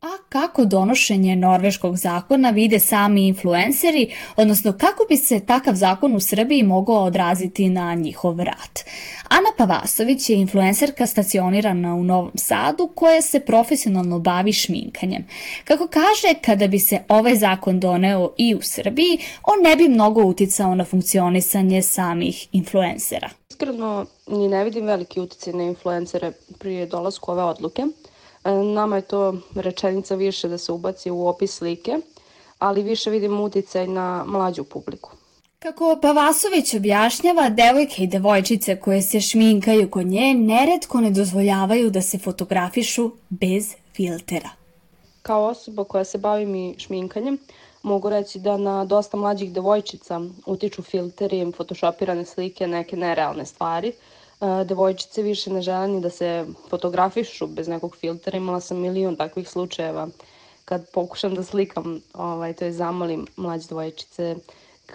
A 0.02 0.16
kako 0.28 0.64
donošenje 0.64 1.36
norveškog 1.36 1.96
zakona 1.96 2.50
vide 2.50 2.78
sami 2.78 3.26
influenceri, 3.28 4.14
odnosno 4.36 4.72
kako 4.72 5.04
bi 5.08 5.16
se 5.16 5.40
takav 5.40 5.74
zakon 5.74 6.16
u 6.16 6.20
Srbiji 6.20 6.62
mogao 6.62 7.04
odraziti 7.04 7.68
na 7.68 7.94
njihov 7.94 8.38
rad? 8.38 8.80
Ana 9.28 9.48
Pavasović 9.58 10.30
je 10.30 10.36
influencerka 10.36 11.06
stacionirana 11.06 11.94
u 11.94 12.04
Novom 12.04 12.30
Sadu 12.34 12.90
koja 12.94 13.22
se 13.22 13.40
profesionalno 13.40 14.18
bavi 14.18 14.52
šminkanjem. 14.52 15.24
Kako 15.64 15.86
kaže, 15.86 16.40
kada 16.44 16.66
bi 16.66 16.78
se 16.78 16.98
ovaj 17.08 17.34
zakon 17.34 17.80
doneo 17.80 18.32
i 18.36 18.54
u 18.54 18.62
Srbiji, 18.62 19.18
on 19.42 19.62
ne 19.62 19.76
bi 19.76 19.88
mnogo 19.88 20.22
uticao 20.22 20.74
na 20.74 20.84
funkcionisanje 20.84 21.82
samih 21.82 22.48
influencera. 22.52 23.30
Iskreno, 23.50 24.06
ni 24.26 24.48
ne 24.48 24.64
vidim 24.64 24.86
veliki 24.86 25.20
uticaj 25.20 25.52
na 25.52 25.62
influencere 25.62 26.32
prije 26.58 26.86
dolasku 26.86 27.32
ove 27.32 27.42
odluke. 27.42 27.82
Nama 28.44 28.96
je 28.96 29.02
to 29.02 29.34
rečenica 29.54 30.14
više 30.14 30.48
da 30.48 30.58
se 30.58 30.72
ubaci 30.72 31.10
u 31.10 31.26
opis 31.26 31.54
slike, 31.54 31.98
ali 32.58 32.82
više 32.82 33.10
vidim 33.10 33.40
uticaj 33.40 33.86
na 33.86 34.24
mlađu 34.26 34.64
publiku. 34.64 35.10
Kako 35.58 35.98
Pavasović 36.02 36.74
objašnjava, 36.74 37.48
devojke 37.48 38.02
i 38.02 38.06
devojčice 38.06 38.80
koje 38.80 39.02
se 39.02 39.20
šminkaju 39.20 39.90
kod 39.90 40.06
nje 40.06 40.34
neretko 40.34 41.00
ne 41.00 41.10
dozvoljavaju 41.10 41.90
da 41.90 42.02
se 42.02 42.18
fotografišu 42.18 43.10
bez 43.30 43.74
filtera. 43.94 44.50
Kao 45.22 45.44
osoba 45.44 45.84
koja 45.84 46.04
se 46.04 46.18
bavi 46.18 46.46
mi 46.46 46.74
šminkanjem, 46.78 47.38
mogu 47.82 48.10
reći 48.10 48.38
da 48.38 48.56
na 48.56 48.84
dosta 48.84 49.16
mlađih 49.16 49.52
devojčica 49.52 50.20
utiču 50.46 50.82
filteri, 50.82 51.52
photoshopirane 51.52 52.24
slike, 52.24 52.66
neke 52.66 52.96
nerealne 52.96 53.46
stvari– 53.46 53.92
devojčice 54.64 55.22
više 55.22 55.50
ne 55.50 55.62
žele 55.62 55.88
ni 55.88 56.00
da 56.00 56.10
se 56.10 56.46
fotografišu 56.70 57.46
bez 57.46 57.68
nekog 57.68 57.96
filtera. 57.96 58.36
Imala 58.36 58.60
sam 58.60 58.80
milion 58.80 59.16
takvih 59.16 59.48
slučajeva 59.48 60.08
kad 60.64 60.90
pokušam 60.90 61.34
da 61.34 61.44
slikam, 61.44 62.00
ovaj, 62.14 62.52
to 62.52 62.64
je 62.64 62.72
zamolim 62.72 63.26
mlađe 63.36 63.68
devojčice, 63.68 64.36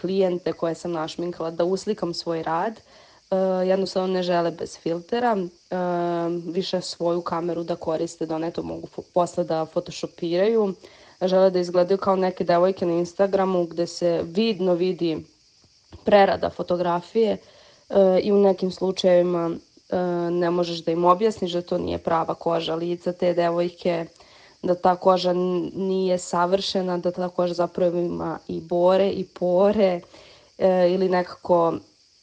klijente 0.01 0.53
koje 0.53 0.75
sam 0.75 0.91
našminkala 0.91 1.51
da 1.51 1.63
uslikam 1.63 2.13
svoj 2.13 2.43
rad. 2.43 2.79
Uh, 3.31 3.67
jednostavno 3.67 4.13
ne 4.13 4.23
žele 4.23 4.51
bez 4.51 4.77
filtera, 4.79 5.33
uh, 5.36 6.53
više 6.53 6.81
svoju 6.81 7.21
kameru 7.21 7.63
da 7.63 7.75
koriste, 7.75 8.25
da 8.25 8.36
one 8.36 8.51
to 8.51 8.63
mogu 8.63 8.88
posle 9.13 9.43
da 9.43 9.65
photoshopiraju. 9.65 10.73
Žele 11.21 11.49
da 11.49 11.60
izgledaju 11.60 11.97
kao 11.97 12.15
neke 12.15 12.43
devojke 12.43 12.86
na 12.86 12.93
Instagramu 12.93 13.65
gde 13.65 13.88
se 13.88 14.21
vidno 14.23 14.73
vidi 14.73 15.25
prerada 16.03 16.49
fotografije, 16.49 17.31
e, 17.31 17.38
i 18.23 18.32
u 18.32 18.38
nekim 18.38 18.71
slučajevima 18.71 19.52
e, 19.89 19.97
ne 20.32 20.50
možeš 20.50 20.84
da 20.84 20.91
im 20.91 21.06
objasniš 21.06 21.52
da 21.52 21.62
to 21.62 21.78
nije 21.78 21.97
prava 21.97 22.34
koža 22.34 22.76
lica 22.76 23.13
te 23.13 23.34
devojke, 23.34 24.06
da 24.63 24.76
ta 24.76 24.95
koža 24.95 25.34
nije 25.73 26.17
savršena, 26.17 26.97
da 26.97 27.12
ta 27.12 27.30
koža 27.30 27.54
zapravo 27.54 27.97
ima 27.97 28.39
i 28.47 28.62
bore 28.62 29.10
i 29.10 29.26
pore 29.26 30.02
e, 30.58 30.93
ili 30.93 31.10
nekako 31.10 31.73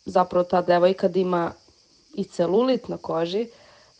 zapravo 0.04 0.44
ta 0.44 0.62
devojka 0.62 1.08
da 1.08 1.18
ima 1.18 1.52
i 2.14 2.24
celulit 2.24 2.88
na 2.88 2.96
koži, 2.96 3.48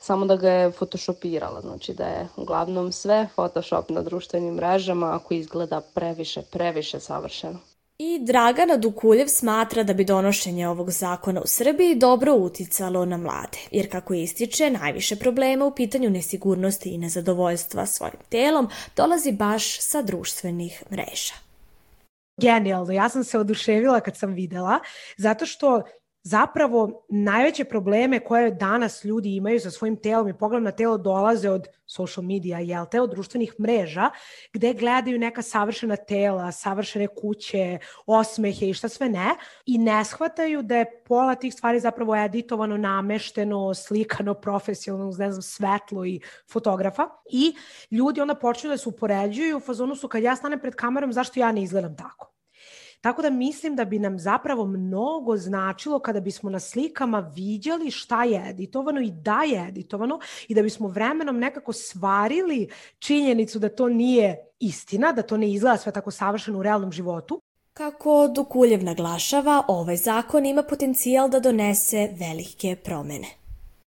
samo 0.00 0.26
da 0.26 0.36
ga 0.36 0.50
je 0.50 0.72
photoshopirala, 0.72 1.60
znači 1.60 1.94
da 1.94 2.04
je 2.04 2.28
uglavnom 2.36 2.92
sve 2.92 3.28
photoshop 3.34 3.90
na 3.90 4.02
društvenim 4.02 4.54
mrežama 4.54 5.14
ako 5.14 5.34
izgleda 5.34 5.80
previše, 5.94 6.42
previše 6.42 7.00
savršeno. 7.00 7.58
I 8.06 8.18
Dragana 8.18 8.76
Dukuljev 8.76 9.26
smatra 9.28 9.82
da 9.82 9.94
bi 9.94 10.04
donošenje 10.04 10.68
ovog 10.68 10.90
zakona 10.90 11.40
u 11.40 11.46
Srbiji 11.46 11.94
dobro 11.94 12.34
uticalo 12.34 13.04
na 13.04 13.16
mlade, 13.16 13.58
jer 13.70 13.90
kako 13.90 14.14
ističe, 14.14 14.70
najviše 14.70 15.16
problema 15.16 15.64
u 15.64 15.74
pitanju 15.74 16.10
nesigurnosti 16.10 16.90
i 16.90 16.98
nezadovoljstva 16.98 17.86
svojim 17.86 18.20
telom 18.28 18.68
dolazi 18.96 19.32
baš 19.32 19.80
sa 19.80 20.02
društvenih 20.02 20.82
mreža. 20.90 21.34
Genijalno, 22.40 22.92
ja 22.92 23.08
sam 23.08 23.24
se 23.24 23.38
oduševila 23.38 24.00
kad 24.00 24.16
sam 24.16 24.32
videla, 24.32 24.80
zato 25.16 25.46
što 25.46 25.82
zapravo 26.24 27.04
najveće 27.08 27.64
probleme 27.64 28.20
koje 28.20 28.50
danas 28.50 29.04
ljudi 29.04 29.36
imaju 29.36 29.60
sa 29.60 29.70
svojim 29.70 29.96
telom 29.96 30.28
i 30.28 30.38
pogled 30.38 30.62
na 30.62 30.70
telo 30.70 30.98
dolaze 30.98 31.50
od 31.50 31.66
social 31.86 32.24
media, 32.24 32.58
jel 32.58 32.86
te, 32.90 33.00
od 33.00 33.10
društvenih 33.10 33.54
mreža, 33.60 34.10
gde 34.52 34.72
gledaju 34.74 35.18
neka 35.18 35.42
savršena 35.42 35.96
tela, 35.96 36.52
savršene 36.52 37.06
kuće, 37.06 37.78
osmehe 38.06 38.68
i 38.68 38.74
šta 38.74 38.88
sve 38.88 39.08
ne, 39.08 39.28
i 39.66 39.78
ne 39.78 40.04
shvataju 40.04 40.62
da 40.62 40.76
je 40.76 41.02
pola 41.06 41.34
tih 41.34 41.54
stvari 41.54 41.80
zapravo 41.80 42.16
editovano, 42.16 42.76
namešteno, 42.76 43.74
slikano, 43.74 44.34
profesionalno, 44.34 45.16
ne 45.18 45.32
znam, 45.32 45.42
svetlo 45.42 46.06
i 46.06 46.20
fotografa. 46.52 47.08
I 47.30 47.54
ljudi 47.90 48.20
onda 48.20 48.34
počnu 48.34 48.70
da 48.70 48.76
se 48.76 48.88
upoređuju, 48.88 49.56
u 49.56 49.60
fazonu 49.60 49.96
su 49.96 50.08
kad 50.08 50.22
ja 50.22 50.36
stanem 50.36 50.60
pred 50.60 50.74
kamerom, 50.74 51.12
zašto 51.12 51.40
ja 51.40 51.52
ne 51.52 51.62
izgledam 51.62 51.96
tako? 51.96 52.33
Tako 53.04 53.22
da 53.22 53.30
mislim 53.30 53.76
da 53.76 53.84
bi 53.84 53.98
nam 53.98 54.18
zapravo 54.18 54.66
mnogo 54.66 55.36
značilo 55.36 55.98
kada 55.98 56.20
bismo 56.20 56.50
na 56.50 56.60
slikama 56.60 57.20
viđali 57.20 57.90
šta 57.90 58.24
je 58.24 58.50
editovano 58.50 59.00
i 59.00 59.10
da 59.10 59.42
je 59.42 59.68
editovano 59.68 60.18
i 60.48 60.54
da 60.54 60.62
bismo 60.62 60.88
vremenom 60.88 61.38
nekako 61.38 61.72
svarili 61.72 62.68
činjenicu 62.98 63.58
da 63.58 63.68
to 63.68 63.88
nije 63.88 64.36
istina, 64.60 65.12
da 65.12 65.22
to 65.22 65.36
ne 65.36 65.52
izgleda 65.52 65.76
sve 65.76 65.92
tako 65.92 66.10
savršeno 66.10 66.58
u 66.58 66.62
realnom 66.62 66.92
životu. 66.92 67.40
Kako 67.72 68.28
Dukuljev 68.34 68.84
naglašava, 68.84 69.62
ovaj 69.68 69.96
zakon 69.96 70.46
ima 70.46 70.62
potencijal 70.62 71.28
da 71.28 71.40
donese 71.40 72.08
velike 72.18 72.76
promene. 72.84 73.43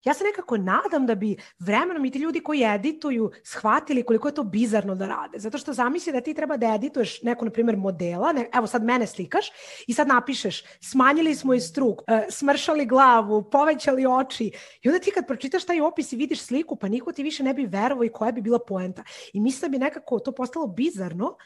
Ja 0.05 0.15
se 0.15 0.25
nekako 0.25 0.57
nadam 0.57 1.07
da 1.07 1.15
bi 1.15 1.37
vremenom 1.59 2.05
i 2.05 2.11
ti 2.11 2.19
ljudi 2.19 2.41
koji 2.41 2.63
edituju 2.63 3.31
shvatili 3.45 4.03
koliko 4.03 4.29
je 4.29 4.35
to 4.35 4.43
bizarno 4.45 4.95
da 4.95 5.07
rade. 5.07 5.39
Zato 5.39 5.59
što 5.59 5.73
zamisli 5.73 6.13
da 6.13 6.21
ti 6.21 6.35
treba 6.35 6.57
da 6.57 6.75
edituješ 6.75 7.23
neko, 7.23 7.45
na 7.45 7.51
primjer, 7.51 7.77
modela, 7.77 8.33
ne, 8.33 8.49
evo 8.55 8.67
sad 8.67 8.85
mene 8.85 9.07
slikaš 9.07 9.47
i 9.87 9.95
sad 9.95 10.09
napišeš 10.09 10.65
smanjili 10.81 11.35
smo 11.35 11.55
i 11.55 11.61
struk, 11.61 12.03
e, 12.07 12.27
smršali 12.31 12.87
glavu, 12.87 13.51
povećali 13.51 14.07
oči 14.07 14.53
i 14.83 14.89
onda 14.89 15.01
ti 15.01 15.11
kad 15.11 15.27
pročitaš 15.27 15.65
taj 15.65 15.81
opis 15.81 16.13
i 16.13 16.17
vidiš 16.17 16.43
sliku, 16.43 16.77
pa 16.77 16.89
niko 16.89 17.13
ti 17.13 17.23
više 17.23 17.43
ne 17.43 17.55
bi 17.55 17.67
verovao 17.67 18.05
i 18.05 18.13
koja 18.13 18.33
bi 18.33 18.41
bila 18.41 18.59
poenta. 18.59 19.05
I 19.33 19.41
mislim 19.41 19.61
da 19.61 19.79
bi 19.79 19.85
nekako 19.85 20.19
to 20.19 20.33
postalo 20.33 20.67
bizarno 20.67 21.37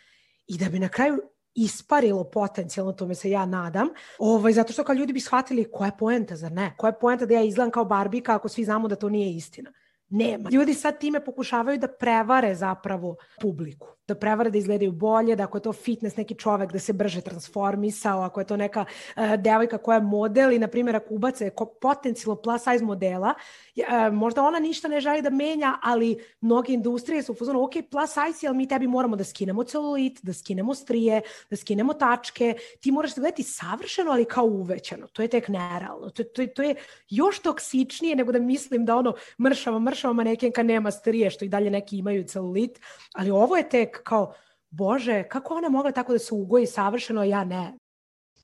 i 0.47 0.59
da 0.59 0.69
bi 0.69 0.79
na 0.79 0.88
kraju 0.88 1.21
isparilo 1.57 2.25
potencijalno, 2.25 2.92
tome 2.92 3.14
se 3.14 3.31
ja 3.31 3.47
nadam, 3.47 3.88
ovaj, 4.19 4.53
zato 4.53 4.73
što 4.73 4.85
kao 4.85 4.95
ljudi 4.95 5.12
bi 5.12 5.21
shvatili 5.21 5.71
koja 5.73 5.87
je 5.87 5.97
poenta, 5.99 6.37
zar 6.37 6.53
ne? 6.53 6.75
Koja 6.77 6.88
je 6.88 6.99
poenta 7.01 7.27
da 7.27 7.35
ja 7.35 7.42
izgledam 7.42 7.71
kao 7.71 7.85
barbika 7.85 8.35
ako 8.35 8.49
svi 8.49 8.64
znamo 8.64 8.88
da 8.88 8.97
to 8.97 9.09
nije 9.09 9.37
istina? 9.37 9.73
Nema. 10.09 10.51
Ljudi 10.53 10.75
sad 10.75 10.99
time 10.99 11.25
pokušavaju 11.25 11.79
da 11.79 11.88
prevare 11.88 12.55
zapravo 12.55 13.16
publiku 13.40 13.96
da 14.09 14.14
prevare 14.14 14.51
da 14.51 14.59
izgledaju 14.59 14.92
bolje, 14.92 15.37
da 15.37 15.45
ako 15.45 15.59
je 15.59 15.62
to 15.62 15.73
fitness 15.73 16.16
neki 16.16 16.35
čovek 16.35 16.73
da 16.73 16.79
se 16.79 16.92
brže 16.92 17.21
transformisao, 17.21 18.23
ako 18.23 18.40
je 18.40 18.47
to 18.47 18.57
neka 18.57 18.85
uh, 18.85 19.35
devojka 19.35 19.79
koja 19.79 19.97
je 19.97 20.03
model 20.03 20.53
i 20.53 20.59
na 20.59 20.69
primjer 20.69 20.97
ako 20.97 21.14
ubace 21.14 21.51
potencijalo 21.81 22.37
plus 22.37 22.62
size 22.62 22.85
modela, 22.85 23.35
uh, 23.77 24.14
možda 24.14 24.42
ona 24.42 24.59
ništa 24.59 24.88
ne 24.88 25.01
želi 25.01 25.23
da 25.23 25.31
menja, 25.31 25.79
ali 25.83 26.19
mnoge 26.40 26.73
industrije 26.73 27.23
su 27.23 27.33
u 27.33 27.64
ok, 27.64 27.73
plus 27.90 28.11
size, 28.11 28.47
ali 28.47 28.57
mi 28.57 28.69
tebi 28.69 28.87
moramo 28.87 29.16
da 29.16 29.25
skinemo 29.25 29.64
celulit, 29.64 30.23
da 30.23 30.33
skinemo 30.33 30.75
strije, 30.75 31.21
da 31.51 31.57
skinemo 31.57 31.95
tačke, 31.95 32.55
ti 32.81 32.92
moraš 32.92 33.14
da 33.14 33.21
gledati 33.21 33.42
savršeno, 33.42 34.11
ali 34.11 34.25
kao 34.25 34.45
uvećano. 34.45 35.07
To 35.07 35.23
je 35.23 35.29
tek 35.29 35.49
nerealno. 35.49 36.11
To, 36.11 36.25
to, 36.25 36.47
to 36.47 36.62
je 36.62 36.75
još 37.09 37.38
toksičnije 37.38 38.16
nego 38.16 38.33
da 38.33 38.38
mislim 38.38 38.85
da 38.85 38.97
ono 38.97 39.14
mršava, 39.40 39.79
mršava 39.79 40.14
manekenka 40.14 40.62
nema 40.62 40.90
strije, 40.90 41.31
što 41.31 41.45
i 41.45 41.49
dalje 41.49 41.71
neki 41.71 41.99
imaju 41.99 42.25
celulit, 42.25 42.81
ali 43.14 43.31
ovo 43.31 43.57
je 43.57 43.69
tek 43.69 43.96
kao, 44.05 44.35
bože, 44.71 45.29
kako 45.29 45.55
ona 45.55 45.69
mogla 45.69 45.93
tako 45.93 46.13
da 46.13 46.19
se 46.19 46.35
ugoji 46.35 46.67
savršeno, 46.67 47.21
a 47.21 47.25
ja 47.25 47.45
ne? 47.45 47.73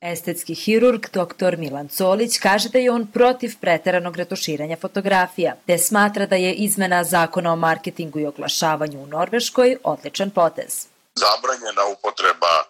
Estetski 0.01 0.55
hirurg 0.55 1.07
dr. 1.13 1.57
Milan 1.59 1.89
Colić 1.89 2.39
kaže 2.39 2.69
da 2.69 2.79
je 2.79 2.91
on 2.91 3.07
protiv 3.07 3.53
preteranog 3.61 4.17
retuširanja 4.17 4.77
fotografija, 4.77 5.55
te 5.67 5.79
smatra 5.79 6.27
da 6.27 6.37
je 6.37 6.55
izmena 6.55 7.05
zakona 7.05 7.53
o 7.53 7.57
marketingu 7.57 8.19
i 8.19 8.27
oglašavanju 8.27 9.03
u 9.03 9.07
Norveškoj 9.07 9.77
odličan 9.85 10.31
potez. 10.31 10.87
Zabranjena 11.15 11.85
upotreba 11.95 12.55
a, 12.57 12.67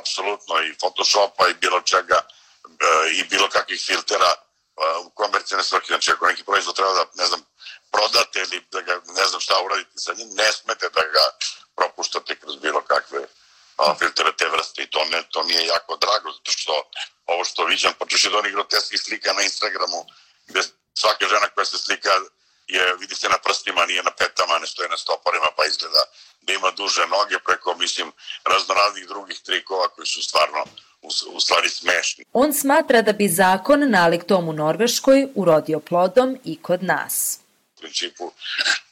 apsolutno 0.00 0.54
i 0.62 0.74
Photoshopa 0.80 1.48
i 1.48 1.58
bilo 1.60 1.80
čega 1.80 2.18
a, 2.18 2.26
i 3.18 3.28
bilo 3.30 3.48
kakvih 3.48 3.80
filtera 3.86 4.30
u 5.06 5.10
komercijne 5.10 5.62
svrhe. 5.62 5.86
Znači, 5.86 6.10
ako 6.10 6.26
neki 6.26 6.44
proizvod 6.44 6.76
treba 6.76 6.92
da, 6.92 7.04
ne 7.22 7.26
znam, 7.26 7.40
prodate 7.92 8.38
ili 8.46 8.58
da 8.72 8.80
ga, 8.80 8.94
ne 9.20 9.24
znam 9.28 9.40
šta 9.40 9.54
uradite 9.64 9.96
sa 10.04 10.12
njim, 10.18 10.28
ne 10.40 10.52
smete 10.52 10.86
da 10.94 11.02
ga 11.14 11.24
propuštate 11.78 12.32
kroz 12.40 12.56
bilo 12.56 12.80
kakve 12.92 13.22
a, 13.76 13.94
filtere 13.98 14.32
te 14.38 14.46
vrste 14.54 14.82
i 14.82 14.90
to, 14.90 15.04
ne, 15.12 15.20
to 15.32 15.42
nije 15.42 15.66
jako 15.66 15.96
drago, 15.96 16.28
zato 16.36 16.50
što 16.56 16.72
ovo 17.26 17.44
što 17.44 17.64
viđam, 17.64 17.92
počeš 17.98 18.24
od 18.26 18.34
onih 18.34 18.52
groteskih 18.52 19.00
slika 19.00 19.32
na 19.32 19.42
Instagramu, 19.42 20.00
gde 20.48 20.60
svaka 20.94 21.24
žena 21.32 21.48
koja 21.54 21.64
se 21.64 21.78
slika 21.78 22.10
je, 22.68 22.96
vidi 23.00 23.14
se 23.14 23.28
na 23.28 23.38
prstima, 23.44 23.86
nije 23.86 24.02
na 24.02 24.10
petama, 24.10 24.58
ne 24.58 24.66
stoje 24.66 24.88
na 24.88 24.96
stoparima, 24.96 25.46
pa 25.56 25.66
izgleda 25.66 26.02
da 26.40 26.52
ima 26.52 26.70
duže 26.70 27.06
noge 27.06 27.38
preko, 27.46 27.74
mislim, 27.74 28.12
raznoraznih 28.44 29.06
drugih 29.08 29.38
trikova 29.40 29.88
koji 29.88 30.06
su 30.06 30.22
stvarno 30.22 30.64
u, 31.02 31.08
u 31.36 31.40
stvari 31.40 31.68
smešni. 31.68 32.24
On 32.32 32.54
smatra 32.54 33.02
da 33.02 33.12
bi 33.12 33.28
zakon 33.28 33.90
nalik 33.90 34.24
tomu 34.24 34.52
Norveškoj 34.52 35.28
urodio 35.34 35.80
plodom 35.80 36.38
i 36.44 36.62
kod 36.62 36.82
nas. 36.82 37.38
U 37.76 37.80
principu 37.80 38.32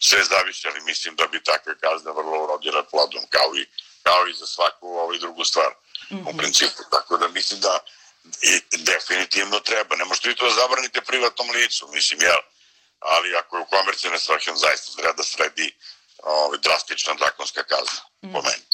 sve 0.06 0.24
zavisi, 0.24 0.68
ali 0.68 0.80
mislim 0.80 1.16
da 1.16 1.26
bi 1.26 1.44
takve 1.44 1.78
kazne 1.78 2.10
vrlo 2.12 2.44
urodile 2.44 2.82
plodom, 2.90 3.24
kao 3.30 3.50
i, 3.56 3.66
kao 4.02 4.26
i 4.26 4.34
za 4.40 4.46
svaku 4.46 4.86
ovaj 4.88 5.18
drugu 5.18 5.44
stvar. 5.44 5.70
Mm 6.10 6.16
-hmm. 6.16 6.26
U 6.26 6.30
mhm. 6.30 6.38
principu, 6.38 6.82
tako 6.90 7.16
da 7.16 7.28
mislim 7.28 7.60
da 7.60 7.74
i 8.42 8.52
definitivno 8.76 9.60
treba. 9.60 9.96
Ne 9.96 10.04
možete 10.04 10.28
vi 10.28 10.34
to 10.34 10.50
zabranite 10.50 11.00
privatnom 11.00 11.50
licu, 11.50 11.88
mislim, 11.92 12.20
jel? 12.22 12.42
Ali 13.00 13.36
ako 13.36 13.56
je 13.56 13.62
u 13.62 13.66
komercijne 13.66 14.18
svrhe, 14.18 14.50
zaista 14.54 14.92
treba 14.96 15.12
da 15.12 15.22
sredi 15.22 15.74
ovaj, 16.22 16.58
drastična 16.58 17.14
zakonska 17.20 17.62
kazna, 17.62 18.00
mm. 18.22 18.32
po 18.32 18.42
meni. 18.42 18.64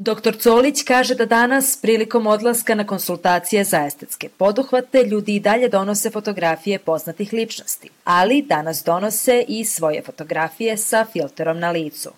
Dr. 0.00 0.36
Colić 0.42 0.82
kaže 0.82 1.14
da 1.14 1.24
danas, 1.26 1.76
prilikom 1.82 2.26
odlaska 2.26 2.74
na 2.74 2.86
konsultacije 2.86 3.64
za 3.64 3.86
estetske 3.86 4.28
poduhvate, 4.28 5.02
ljudi 5.02 5.34
i 5.34 5.40
dalje 5.40 5.68
donose 5.68 6.10
fotografije 6.10 6.78
poznatih 6.78 7.32
ličnosti, 7.32 7.90
ali 8.04 8.42
danas 8.42 8.84
donose 8.84 9.44
i 9.48 9.64
svoje 9.64 10.02
fotografije 10.02 10.76
sa 10.76 11.06
filterom 11.12 11.58
na 11.58 11.70
licu. 11.70 12.10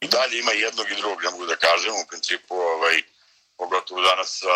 I 0.00 0.08
dalje 0.08 0.38
ima 0.38 0.52
jednog 0.52 0.86
i 0.90 0.96
drugog, 1.00 1.22
ne 1.22 1.30
mogu 1.30 1.46
da 1.46 1.56
kažem, 1.56 1.92
u 1.94 2.08
principu, 2.08 2.54
ovaj, 2.54 2.96
pogotovo 3.56 4.00
danas 4.00 4.42
a, 4.42 4.46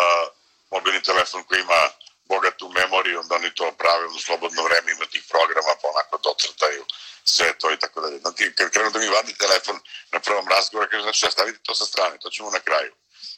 mobilni 0.71 1.01
telefon 1.01 1.43
koji 1.43 1.59
ima 1.59 1.81
bogatu 2.25 2.69
memoriju, 2.69 3.19
onda 3.19 3.35
oni 3.35 3.55
to 3.55 3.71
prave 3.71 4.05
u 4.05 4.19
slobodno 4.19 4.63
vreme, 4.63 4.91
ima 4.91 5.05
tih 5.05 5.23
programa, 5.29 5.71
pa 5.81 5.87
onako 5.87 6.17
docrtaju 6.17 6.85
sve 7.23 7.57
to 7.59 7.71
i 7.71 7.79
tako 7.79 8.01
dalje. 8.01 8.19
Znači, 8.19 8.53
kad 8.55 8.71
krenu 8.71 8.89
da 8.89 8.99
mi 8.99 9.07
vadi 9.07 9.37
telefon 9.37 9.79
na 10.11 10.19
prvom 10.19 10.47
razgovoru, 10.47 10.89
kaže, 10.91 11.03
znači, 11.03 11.31
stavite 11.31 11.59
to 11.63 11.75
sa 11.75 11.85
strane, 11.85 12.17
to 12.17 12.29
ćemo 12.29 12.49
na 12.51 12.59
kraju. 12.59 12.93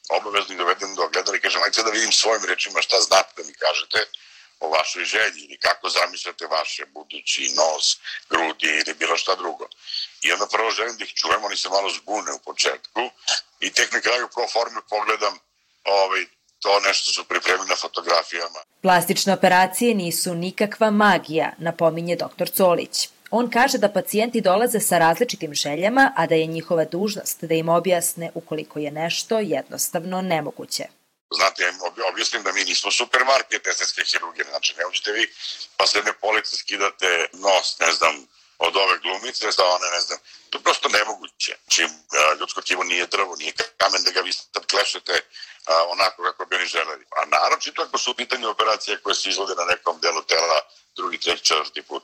Obavezno 0.09 0.53
ih 0.53 0.57
dovedem 0.57 0.95
do 0.95 1.07
gledala 1.07 1.37
i 1.37 1.39
kažem, 1.39 1.63
ajte 1.63 1.83
da 1.83 1.89
vidim 1.89 2.11
svojim 2.11 2.45
rečima 2.45 2.81
šta 2.81 3.01
znate 3.01 3.31
da 3.37 3.47
mi 3.47 3.53
kažete 3.53 4.05
o 4.59 4.69
vašoj 4.69 5.03
želji 5.03 5.41
ili 5.45 5.57
kako 5.59 5.89
zamišljate 5.89 6.47
vaše 6.47 6.85
budući 6.85 7.53
nos, 7.55 7.97
grudi 8.29 8.67
ili 8.67 8.93
bilo 8.93 9.17
šta 9.17 9.35
drugo. 9.35 9.67
I 10.21 10.31
onda 10.31 10.47
prvo 10.47 10.71
želim 10.71 10.97
da 10.97 11.03
ih 11.03 11.13
čujem, 11.13 11.43
oni 11.43 11.57
se 11.57 11.69
malo 11.69 11.89
zbune 11.89 12.31
u 12.33 12.39
početku 12.39 13.01
i 13.59 13.73
tek 13.73 13.91
na 13.91 14.01
kraju 14.01 14.27
pro 14.35 14.47
forme 14.47 14.81
pogledam 14.89 15.39
ovaj, 15.83 16.25
to 16.59 16.79
nešto 16.79 17.11
su 17.11 17.23
pripremili 17.23 17.67
na 17.67 17.75
fotografijama. 17.75 18.59
Plastične 18.81 19.33
operacije 19.33 19.95
nisu 19.95 20.35
nikakva 20.35 20.91
magija, 20.91 21.53
napominje 21.57 22.15
dr. 22.15 22.49
Colić. 22.49 23.09
On 23.31 23.49
kaže 23.51 23.77
da 23.77 23.93
pacijenti 23.93 24.41
dolaze 24.41 24.79
sa 24.79 24.97
različitim 24.97 25.53
željama, 25.53 26.13
a 26.15 26.27
da 26.27 26.35
je 26.35 26.45
njihova 26.45 26.85
dužnost 26.85 27.43
da 27.43 27.53
im 27.53 27.69
objasne 27.69 28.31
ukoliko 28.33 28.79
je 28.79 28.91
nešto 28.91 29.39
jednostavno 29.39 30.21
nemoguće. 30.21 30.83
Znate, 31.37 31.63
ja 31.63 31.69
im 31.69 31.75
objasnim 32.11 32.43
da 32.43 32.51
mi 32.51 32.63
nismo 32.63 32.91
supermarket 32.91 33.67
estetske 33.67 34.03
hirurgije, 34.03 34.45
znači 34.49 34.75
ne 34.77 34.85
uđete 34.85 35.11
vi 35.11 35.33
pa 35.77 35.87
se 35.87 36.01
ne 36.03 36.13
police 36.13 36.55
skidate 36.55 37.27
nos, 37.33 37.79
ne 37.79 37.91
znam, 37.93 38.27
od 38.57 38.75
ove 38.75 38.97
glumice, 38.99 39.51
sa 39.51 39.65
one, 39.65 39.87
ne 39.95 40.01
znam, 40.01 40.19
to 40.49 40.57
je 40.57 40.63
prosto 40.63 40.89
nemoguće. 40.89 41.55
Znači, 41.63 41.93
ljudsko 42.39 42.61
tkivo 42.61 42.83
nije 42.83 43.05
drvo, 43.07 43.35
nije 43.35 43.53
kamen 43.77 44.03
da 44.03 44.11
ga 44.11 44.21
vi 44.21 44.33
sad 44.33 44.65
klešete 44.65 45.13
onako 45.93 46.23
kako 46.23 46.45
bi 46.45 46.55
oni 46.55 46.65
želeli. 46.65 47.05
A 47.17 47.25
naročito 47.25 47.81
ako 47.81 47.97
su 47.97 48.11
u 48.11 48.19
pitanju 48.21 48.49
operacije 48.49 48.97
koje 49.03 49.15
se 49.15 49.29
izvode 49.29 49.53
na 49.55 49.65
nekom 49.65 49.99
delu 50.01 50.21
tela 50.21 50.59
drugi, 50.95 51.17
treći, 51.17 51.45
četvrti 51.45 51.81
put. 51.81 52.03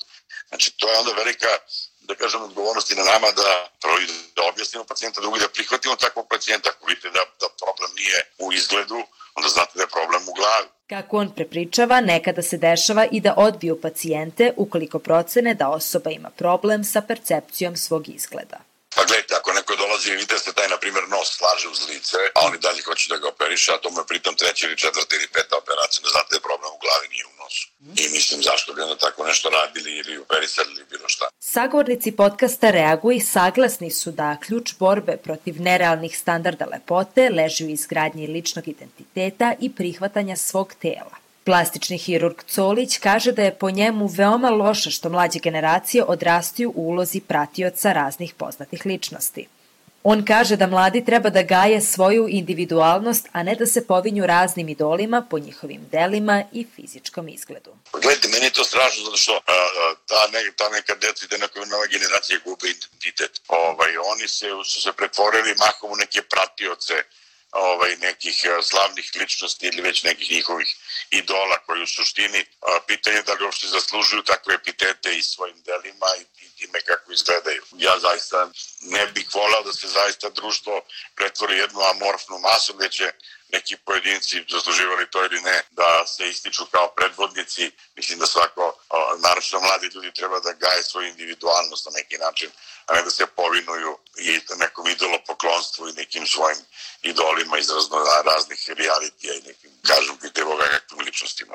Znači, 0.49 0.77
to 0.77 0.91
je 0.91 0.99
onda 0.99 1.11
velika, 1.11 1.51
da 1.99 2.15
kažem, 2.15 2.41
odgovornost 2.41 2.91
i 2.91 2.95
na 2.95 3.03
nama 3.03 3.27
da 3.41 3.49
prvo 3.81 3.97
da 4.35 4.41
objasnimo 4.51 4.83
pacijenta, 4.83 5.21
drugi 5.21 5.39
da 5.39 5.49
prihvatimo 5.49 5.95
takvog 5.95 6.25
pacijenta. 6.29 6.69
Ako 6.69 6.85
vidite 6.85 7.09
da, 7.09 7.23
da 7.41 7.47
problem 7.61 7.91
nije 7.95 8.17
u 8.37 8.53
izgledu, 8.53 8.99
onda 9.35 9.49
znate 9.49 9.71
da 9.75 9.83
je 9.83 9.95
problem 9.97 10.23
u 10.29 10.33
glavi. 10.33 10.67
Kako 10.89 11.17
on 11.17 11.35
prepričava, 11.35 12.01
nekada 12.01 12.41
se 12.41 12.57
dešava 12.57 13.05
i 13.11 13.21
da 13.21 13.33
odbiju 13.37 13.81
pacijente 13.81 14.53
ukoliko 14.57 14.99
procene 14.99 15.53
da 15.53 15.69
osoba 15.69 16.09
ima 16.09 16.29
problem 16.29 16.83
sa 16.83 17.01
percepcijom 17.01 17.77
svog 17.77 18.09
izgleda. 18.09 18.57
Pa 18.95 19.03
gledajte, 19.05 19.35
ako 19.35 19.52
i 20.11 20.15
vidite 20.15 20.37
se 20.39 20.53
taj, 20.53 20.67
na 20.67 20.77
primjer, 20.77 21.03
nos 21.15 21.27
slaže 21.37 21.67
uz 21.73 21.79
lice, 21.89 22.17
a 22.35 22.39
oni 22.47 22.57
dalje 22.65 22.81
hoće 22.81 23.05
da 23.09 23.17
ga 23.17 23.27
operiše, 23.27 23.71
a 23.71 23.81
to 23.81 23.89
mu 23.89 23.99
je 23.99 24.09
pritom 24.11 24.35
treća 24.35 24.67
ili 24.67 24.77
četvrta 24.77 25.15
ili 25.15 25.27
peta 25.35 25.55
operacija, 25.63 26.01
ne 26.03 26.09
znate 26.13 26.27
da 26.29 26.35
je 26.35 26.47
problem 26.49 26.71
u 26.73 26.81
glavi, 26.83 27.07
nije 27.13 27.25
u 27.25 27.35
nosu. 27.41 27.63
I 28.01 28.03
mislim, 28.15 28.41
zašto 28.49 28.73
bi 28.73 28.81
onda 28.81 28.97
tako 28.97 29.25
nešto 29.25 29.49
radili 29.49 29.91
ili 29.99 30.17
operisali 30.17 30.69
ili 30.75 30.85
bilo 30.89 31.07
šta. 31.07 31.25
Sagovornici 31.39 32.11
podcasta 32.11 32.69
Reaguj 32.71 33.19
saglasni 33.19 33.91
su 33.91 34.11
da 34.11 34.37
ključ 34.45 34.73
borbe 34.79 35.17
protiv 35.17 35.61
nerealnih 35.61 36.17
standarda 36.17 36.65
lepote 36.65 37.29
leži 37.29 37.65
u 37.65 37.69
izgradnji 37.69 38.27
ličnog 38.27 38.67
identiteta 38.67 39.53
i 39.59 39.75
prihvatanja 39.75 40.35
svog 40.35 40.73
tela. 40.81 41.15
Plastični 41.43 41.97
hirurg 41.97 42.43
Colić 42.47 42.97
kaže 42.97 43.31
da 43.31 43.43
je 43.43 43.55
po 43.55 43.71
njemu 43.71 44.07
veoma 44.07 44.49
loše 44.49 44.91
što 44.91 45.09
mlađe 45.09 45.39
generacije 45.39 46.03
odrastaju 46.03 46.73
u 46.75 46.87
ulozi 46.89 47.19
pratioca 47.19 47.93
raznih 47.93 48.33
poznatih 48.33 48.85
ličnosti. 48.85 49.47
On 50.05 50.25
kaže 50.25 50.55
da 50.55 50.67
mladi 50.67 51.05
treba 51.05 51.29
da 51.29 51.41
gaje 51.41 51.81
svoju 51.81 52.27
individualnost, 52.29 53.27
a 53.31 53.43
ne 53.43 53.55
da 53.55 53.65
se 53.65 53.87
povinju 53.87 54.25
raznim 54.25 54.69
idolima 54.69 55.27
po 55.29 55.39
njihovim 55.39 55.81
delima 55.91 56.43
i 56.51 56.67
fizičkom 56.75 57.29
izgledu. 57.29 57.71
Gledajte, 57.91 58.27
meni 58.27 58.45
je 58.45 58.51
to 58.51 58.63
strašno 58.63 59.03
zato 59.05 59.17
što 59.17 59.33
a, 59.33 59.39
ta, 60.07 60.27
ne, 60.33 60.51
ta 60.57 60.69
neka 60.69 60.95
deca 60.95 61.25
i 61.25 61.29
te 61.29 61.37
neke 61.37 61.59
nove 61.59 61.87
generacije 61.87 62.39
gube 62.45 62.67
identitet. 62.67 63.41
Ovaj, 63.47 63.91
oni 64.11 64.27
se, 64.27 64.47
su 64.65 64.81
se 64.81 64.91
pretvorili 64.93 65.55
mahom 65.59 65.91
u 65.91 65.95
neke 65.95 66.21
pratioce 66.21 66.93
ovaj, 67.53 67.95
nekih 67.95 68.41
eh, 68.45 68.61
slavnih 68.61 69.11
ličnosti 69.15 69.67
ili 69.67 69.81
već 69.81 70.03
nekih 70.03 70.31
njihovih 70.31 70.75
idola 71.09 71.57
koji 71.65 71.83
u 71.83 71.87
suštini 71.87 72.45
pitanje 72.87 73.21
da 73.21 73.33
li 73.33 73.45
uopšte 73.45 73.67
zaslužuju 73.67 74.23
takve 74.23 74.53
epitete 74.55 75.17
i 75.17 75.23
svojim 75.23 75.61
delima 75.65 76.09
i, 76.19 76.45
i 76.45 76.49
time 76.57 76.81
kako 76.81 77.11
izgledaju. 77.11 77.63
Ja 77.77 77.99
zaista 77.99 78.49
ne 78.81 79.07
bih 79.07 79.27
volao 79.33 79.63
da 79.63 79.73
se 79.73 79.87
zaista 79.87 80.29
društvo 80.29 80.81
pretvori 81.15 81.57
jednu 81.57 81.79
amorfnu 81.81 82.39
masu 82.39 82.73
gde 82.73 82.89
će 82.89 83.11
neki 83.55 83.75
pojedinci 83.85 84.35
zasluživali 84.55 85.05
to 85.11 85.19
ili 85.25 85.39
ne, 85.49 85.57
da 85.79 85.89
se 86.13 86.23
ističu 86.33 86.63
kao 86.71 86.87
predvodnici. 86.97 87.71
Mislim 87.97 88.19
da 88.19 88.25
svako, 88.25 88.63
naročito 89.25 89.61
mladi 89.61 89.87
ljudi, 89.93 90.17
treba 90.19 90.37
da 90.39 90.59
gaje 90.63 90.83
svoju 90.83 91.07
individualnost 91.07 91.85
na 91.85 91.91
neki 91.99 92.17
način, 92.25 92.49
a 92.87 92.89
ne 92.95 93.01
da 93.07 93.11
se 93.17 93.25
povinuju 93.39 93.91
i 94.27 94.29
nekom 94.63 94.85
idolopoklonstvu 94.95 95.81
i 95.89 95.97
nekim 96.01 96.25
svojim 96.33 96.61
idolima 97.11 97.57
iz 97.57 97.69
razno, 97.69 97.97
raznih 98.31 98.61
realitija 98.81 99.33
i 99.33 99.45
nekim, 99.47 99.71
kažem, 99.89 100.15
pite 100.21 100.43
Boga 100.49 100.65
kakvim 100.73 101.05
ličnostima. 101.05 101.53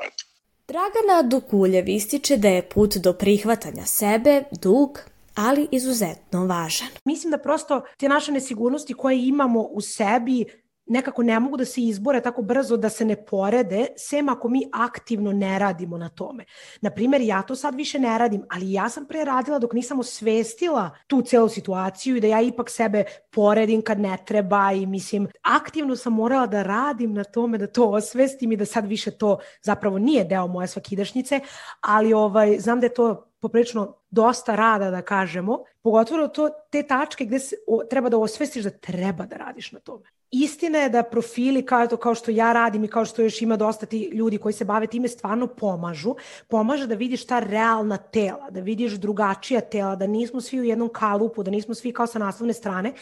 Dragana 0.67 1.21
Dukuljev 1.31 1.89
ističe 1.89 2.37
da 2.37 2.47
je 2.47 2.69
put 2.69 2.95
do 2.95 3.13
prihvatanja 3.13 3.85
sebe 3.85 4.43
dug, 4.51 4.99
ali 5.35 5.67
izuzetno 5.71 6.45
važan. 6.45 6.87
Mislim 7.05 7.31
da 7.31 7.37
prosto 7.37 7.85
te 7.97 8.09
naše 8.09 8.31
nesigurnosti 8.31 8.93
koje 8.93 9.27
imamo 9.27 9.61
u 9.61 9.81
sebi 9.81 10.45
nekako 10.89 11.23
ne 11.23 11.39
mogu 11.39 11.57
da 11.57 11.65
se 11.65 11.81
izbore 11.81 12.21
tako 12.21 12.41
brzo 12.41 12.77
da 12.77 12.89
se 12.89 13.05
ne 13.05 13.25
porede, 13.25 13.87
sem 13.97 14.29
ako 14.29 14.49
mi 14.49 14.63
aktivno 14.73 15.31
ne 15.31 15.59
radimo 15.59 15.97
na 15.97 16.09
tome. 16.09 16.45
Naprimer, 16.81 17.21
ja 17.21 17.41
to 17.41 17.55
sad 17.55 17.75
više 17.75 17.99
ne 17.99 18.17
radim, 18.17 18.43
ali 18.49 18.71
ja 18.71 18.89
sam 18.89 19.05
pre 19.05 19.25
radila 19.25 19.59
dok 19.59 19.73
nisam 19.73 19.99
osvestila 19.99 20.89
tu 21.07 21.21
celu 21.21 21.49
situaciju 21.49 22.15
i 22.15 22.21
da 22.21 22.27
ja 22.27 22.41
ipak 22.41 22.69
sebe 22.69 23.03
poredim 23.29 23.81
kad 23.81 23.99
ne 23.99 24.17
treba 24.25 24.71
i 24.71 24.85
mislim, 24.85 25.27
aktivno 25.41 25.95
sam 25.95 26.13
morala 26.13 26.47
da 26.47 26.63
radim 26.63 27.13
na 27.13 27.23
tome, 27.23 27.57
da 27.57 27.67
to 27.67 27.89
osvestim 27.89 28.51
i 28.51 28.57
da 28.57 28.65
sad 28.65 28.85
više 28.85 29.11
to 29.11 29.39
zapravo 29.61 29.99
nije 29.99 30.23
deo 30.23 30.47
moje 30.47 30.67
svakidašnjice, 30.67 31.39
ali 31.81 32.13
ovaj, 32.13 32.59
znam 32.59 32.79
da 32.79 32.85
je 32.85 32.93
to 32.93 33.25
poprečno 33.39 33.95
dosta 34.09 34.55
rada 34.55 34.91
da 34.91 35.01
kažemo, 35.01 35.63
pogotovo 35.81 36.27
to 36.27 36.49
te 36.71 36.83
tačke 36.83 37.25
gde 37.25 37.39
se, 37.39 37.55
o, 37.67 37.83
treba 37.83 38.09
da 38.09 38.17
osvestiš 38.17 38.63
da 38.63 38.69
treba 38.69 39.25
da 39.25 39.37
radiš 39.37 39.71
na 39.71 39.79
tome. 39.79 40.18
Istina 40.31 40.77
je 40.77 40.89
da 40.89 41.03
profili 41.03 41.65
kao, 41.65 41.87
to, 41.87 41.97
kao 41.97 42.15
što 42.15 42.31
ja 42.31 42.53
radim 42.53 42.83
i 42.83 42.87
kao 42.87 43.05
što 43.05 43.21
još 43.21 43.41
ima 43.41 43.57
dosta 43.57 43.85
ti 43.85 44.09
ljudi 44.13 44.37
koji 44.37 44.53
se 44.53 44.65
bave 44.65 44.87
time 44.87 45.07
stvarno 45.07 45.47
pomažu. 45.47 46.15
Pomaže 46.47 46.87
da 46.87 46.95
vidiš 46.95 47.25
ta 47.25 47.39
realna 47.39 47.97
tela, 47.97 48.49
da 48.49 48.59
vidiš 48.59 48.93
drugačija 48.93 49.61
tela, 49.61 49.95
da 49.95 50.07
nismo 50.07 50.41
svi 50.41 50.59
u 50.59 50.63
jednom 50.63 50.89
kalupu, 50.93 51.43
da 51.43 51.51
nismo 51.51 51.75
svi 51.75 51.93
kao 51.93 52.07
sa 52.07 52.19
naslovne 52.19 52.53
strane. 52.53 52.93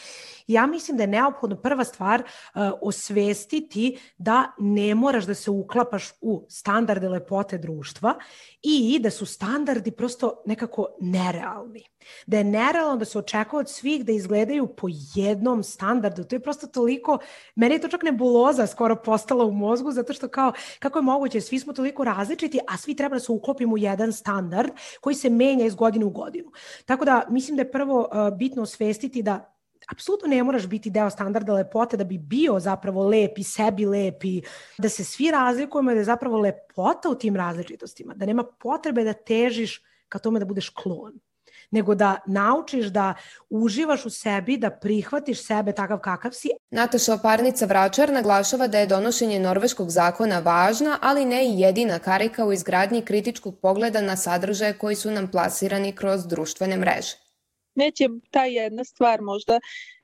Ja 0.48 0.68
mislim 0.68 0.98
da 0.98 1.04
je 1.04 1.08
neophodno 1.08 1.56
prva 1.56 1.84
stvar 1.84 2.22
uh, 2.22 2.62
osvestiti 2.82 4.00
da 4.18 4.52
ne 4.58 4.96
moraš 4.96 5.26
da 5.26 5.34
se 5.34 5.52
uklapaš 5.52 6.12
u 6.22 6.46
standarde 6.50 7.10
lepote 7.10 7.58
društva 7.58 8.16
i 8.62 9.00
da 9.00 9.10
su 9.10 9.26
standardi 9.26 9.92
prosto 9.92 10.44
nekako 10.46 10.88
nerealni. 11.02 11.84
Da 12.28 12.38
je 12.38 12.44
nerealno 12.44 12.98
da 12.98 13.06
se 13.06 13.20
očekuje 13.20 13.60
od 13.60 13.70
svih 13.70 14.06
da 14.06 14.12
izgledaju 14.12 14.68
po 14.68 14.88
jednom 15.16 15.64
standardu. 15.64 16.24
To 16.24 16.36
je 16.36 16.40
prosto 16.40 16.68
toliko, 16.68 17.18
meni 17.56 17.76
je 17.76 17.82
to 17.82 17.88
čak 17.88 18.04
nebuloza 18.04 18.68
skoro 18.68 18.96
postala 18.96 19.46
u 19.46 19.52
mozgu, 19.52 19.92
zato 19.92 20.14
što 20.14 20.28
kao, 20.28 20.54
kako 20.80 21.00
je 21.00 21.04
moguće, 21.04 21.42
svi 21.42 21.60
smo 21.60 21.74
toliko 21.74 22.04
različiti, 22.04 22.60
a 22.68 22.78
svi 22.78 22.96
treba 22.96 23.16
da 23.16 23.20
se 23.20 23.32
uklopimo 23.32 23.74
u 23.74 23.78
jedan 23.78 24.14
standard 24.14 24.72
koji 25.02 25.16
se 25.16 25.30
menja 25.30 25.66
iz 25.66 25.76
godine 25.76 26.06
u 26.06 26.10
godinu. 26.10 26.52
Tako 26.86 27.06
da 27.06 27.26
mislim 27.30 27.58
da 27.58 27.62
je 27.62 27.72
prvo 27.72 28.00
uh, 28.00 28.38
bitno 28.38 28.62
osvestiti 28.62 29.24
da 29.24 29.54
apsolutno 29.92 30.28
ne 30.28 30.44
moraš 30.44 30.68
biti 30.68 30.90
deo 30.90 31.10
standarda 31.10 31.54
lepote 31.54 31.98
da 31.98 32.04
bi 32.04 32.18
bio 32.18 32.60
zapravo 32.60 33.08
lep 33.08 33.38
i 33.38 33.44
sebi 33.44 33.86
lep 33.86 34.24
i 34.24 34.42
da 34.78 34.90
se 34.90 35.04
svi 35.04 35.32
razlikujemo 35.32 35.92
i 35.92 35.94
da 35.94 36.00
je 36.00 36.06
zapravo 36.06 36.40
lepota 36.40 37.10
u 37.10 37.16
tim 37.16 37.36
različitostima, 37.36 38.14
da 38.14 38.26
nema 38.26 38.44
potrebe 38.44 39.04
da 39.04 39.14
težiš 39.14 39.82
ka 40.10 40.20
tome 40.20 40.40
da 40.40 40.46
budeš 40.46 40.70
klon 40.70 41.20
nego 41.72 41.96
da 41.96 42.18
naučiš 42.28 42.86
da 42.86 43.14
uživaš 43.50 44.06
u 44.06 44.10
sebi, 44.10 44.58
da 44.58 44.70
prihvatiš 44.70 45.46
sebe 45.46 45.72
takav 45.72 46.00
kakav 46.00 46.32
si. 46.32 46.50
Nataša 46.72 47.14
Oparnica 47.14 47.66
Vračar 47.66 48.14
naglašava 48.14 48.68
da 48.68 48.80
je 48.80 48.88
donošenje 48.88 49.40
norveškog 49.40 49.90
zakona 49.90 50.40
važna, 50.40 50.98
ali 51.02 51.26
ne 51.26 51.46
i 51.46 51.60
jedina 51.60 52.00
karika 52.00 52.46
u 52.46 52.54
izgradnji 52.54 53.02
kritičkog 53.02 53.60
pogleda 53.62 54.02
na 54.02 54.18
sadržaje 54.18 54.78
koji 54.78 54.96
su 54.96 55.12
nam 55.12 55.32
plasirani 55.32 55.96
kroz 55.96 56.28
društvene 56.28 56.78
mreže 56.78 57.28
neće 57.78 58.10
ta 58.32 58.46
jedna 58.46 58.84
stvar 58.84 59.22
možda 59.22 59.60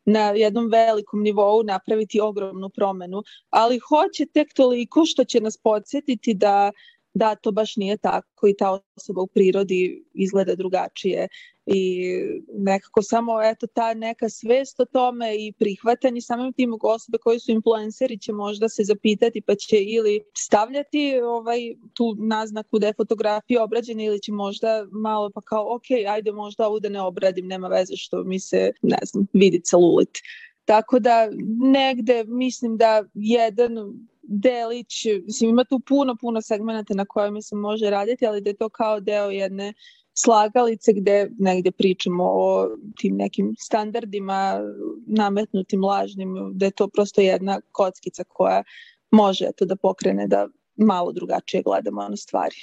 na 0.05 0.29
jednom 0.29 0.69
velikom 0.71 1.23
nivou 1.23 1.63
napraviti 1.63 2.21
ogromnu 2.21 2.69
promenu, 2.69 3.23
ali 3.49 3.79
hoće 3.79 4.25
tek 4.33 4.53
toliko 4.53 5.05
što 5.05 5.23
će 5.23 5.41
nas 5.41 5.57
podsjetiti 5.57 6.33
da 6.33 6.71
da 7.13 7.35
to 7.35 7.51
baš 7.51 7.75
nije 7.75 7.97
tako 7.97 8.47
i 8.47 8.55
ta 8.57 8.79
osoba 8.95 9.21
u 9.21 9.27
prirodi 9.27 10.03
izgleda 10.13 10.55
drugačije 10.55 11.27
i 11.65 12.11
nekako 12.53 13.01
samo 13.01 13.41
eto 13.43 13.67
ta 13.67 13.93
neka 13.93 14.29
svest 14.29 14.79
o 14.79 14.85
tome 14.85 15.35
i 15.35 15.53
prihvatanje 15.59 16.21
samim 16.21 16.53
tim 16.53 16.77
osobe 16.81 17.17
koji 17.17 17.39
su 17.39 17.51
influenceri 17.51 18.17
će 18.17 18.33
možda 18.33 18.69
se 18.69 18.83
zapitati 18.83 19.41
pa 19.41 19.55
će 19.55 19.83
ili 19.83 20.23
stavljati 20.37 21.19
ovaj 21.23 21.59
tu 21.93 22.15
naznaku 22.19 22.79
da 22.79 22.87
je 22.87 22.93
fotografija 22.93 23.63
obrađena 23.63 24.03
ili 24.03 24.21
će 24.21 24.31
možda 24.31 24.85
malo 24.91 25.29
pa 25.29 25.41
kao 25.41 25.75
ok, 25.75 25.85
ajde 26.09 26.31
možda 26.31 26.67
ovu 26.67 26.79
da 26.79 26.89
ne 26.89 27.01
obradim, 27.01 27.47
nema 27.47 27.67
veze 27.67 27.95
što 27.95 28.23
mi 28.23 28.39
se 28.39 28.71
ne 28.81 28.97
znam, 29.03 29.27
vidi 29.33 29.61
celulit. 29.61 30.17
Tako 30.65 30.99
da 30.99 31.29
negde 31.73 32.23
mislim 32.27 32.77
da 32.77 33.03
jedan 33.13 33.77
delić, 34.39 35.05
mislim 35.25 35.49
ima 35.49 35.63
tu 35.63 35.79
puno, 35.79 36.15
puno 36.21 36.41
segmenta 36.41 36.93
na 36.93 37.05
kojima 37.05 37.41
se 37.41 37.55
može 37.55 37.89
raditi, 37.89 38.25
ali 38.25 38.41
da 38.41 38.49
je 38.49 38.55
to 38.55 38.69
kao 38.69 38.99
deo 38.99 39.29
jedne 39.29 39.73
slagalice 40.13 40.93
gde 40.93 41.29
negde 41.39 41.71
pričamo 41.71 42.23
o 42.23 42.69
tim 42.97 43.15
nekim 43.15 43.55
standardima 43.59 44.59
nametnutim 45.07 45.83
lažnim, 45.83 46.51
da 46.53 46.65
je 46.65 46.71
to 46.71 46.87
prosto 46.87 47.21
jedna 47.21 47.61
kockica 47.71 48.23
koja 48.23 48.63
može 49.11 49.51
to 49.57 49.65
da 49.65 49.75
pokrene 49.75 50.27
da 50.27 50.47
malo 50.75 51.11
drugačije 51.11 51.63
gledamo 51.63 52.09
na 52.09 52.17
stvari. 52.17 52.55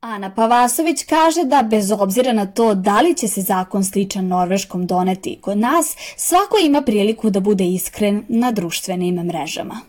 Ana 0.00 0.34
Pavasović 0.34 1.04
kaže 1.04 1.44
da 1.44 1.66
bez 1.70 1.90
obzira 1.90 2.32
na 2.32 2.46
to 2.46 2.74
da 2.74 3.00
li 3.00 3.14
će 3.14 3.28
se 3.28 3.40
zakon 3.40 3.84
sličan 3.84 4.26
norveškom 4.26 4.86
doneti 4.86 5.38
kod 5.40 5.58
nas, 5.58 5.96
svako 6.16 6.56
ima 6.64 6.82
priliku 6.82 7.30
da 7.30 7.40
bude 7.40 7.64
iskren 7.64 8.24
na 8.28 8.52
društvenim 8.52 9.14
mrežama. 9.14 9.80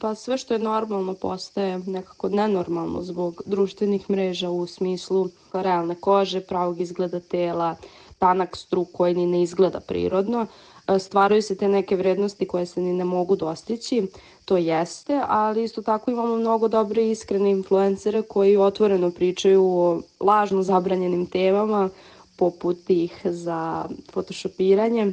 Pa 0.00 0.14
sve 0.14 0.38
što 0.38 0.54
je 0.54 0.58
normalno 0.58 1.14
postaje 1.14 1.78
nekako 1.78 2.28
nenormalno 2.28 3.02
zbog 3.02 3.42
društvenih 3.46 4.10
mreža 4.10 4.50
u 4.50 4.66
smislu 4.66 5.28
realne 5.52 5.94
kože, 5.94 6.40
pravog 6.40 6.80
izgleda 6.80 7.20
tela, 7.20 7.76
tanak 8.18 8.56
struk 8.56 8.88
koji 8.92 9.14
ni 9.14 9.26
ne 9.26 9.42
izgleda 9.42 9.80
prirodno. 9.80 10.46
E, 10.88 10.98
stvaraju 10.98 11.42
se 11.42 11.56
te 11.56 11.68
neke 11.68 11.96
vrednosti 11.96 12.48
koje 12.48 12.66
se 12.66 12.80
ni 12.80 12.92
ne 12.92 13.04
mogu 13.04 13.36
dostići, 13.36 14.06
to 14.44 14.56
jeste, 14.56 15.20
ali 15.28 15.64
isto 15.64 15.82
tako 15.82 16.10
imamo 16.10 16.36
mnogo 16.36 16.68
dobre 16.68 17.10
iskrene 17.10 17.50
influencere 17.50 18.22
koji 18.22 18.56
otvoreno 18.56 19.10
pričaju 19.10 19.64
o 19.64 20.00
lažno 20.20 20.62
zabranjenim 20.62 21.26
temama, 21.26 21.88
poput 22.36 22.84
tih 22.84 23.20
za 23.24 23.84
photoshopiranje, 24.12 25.12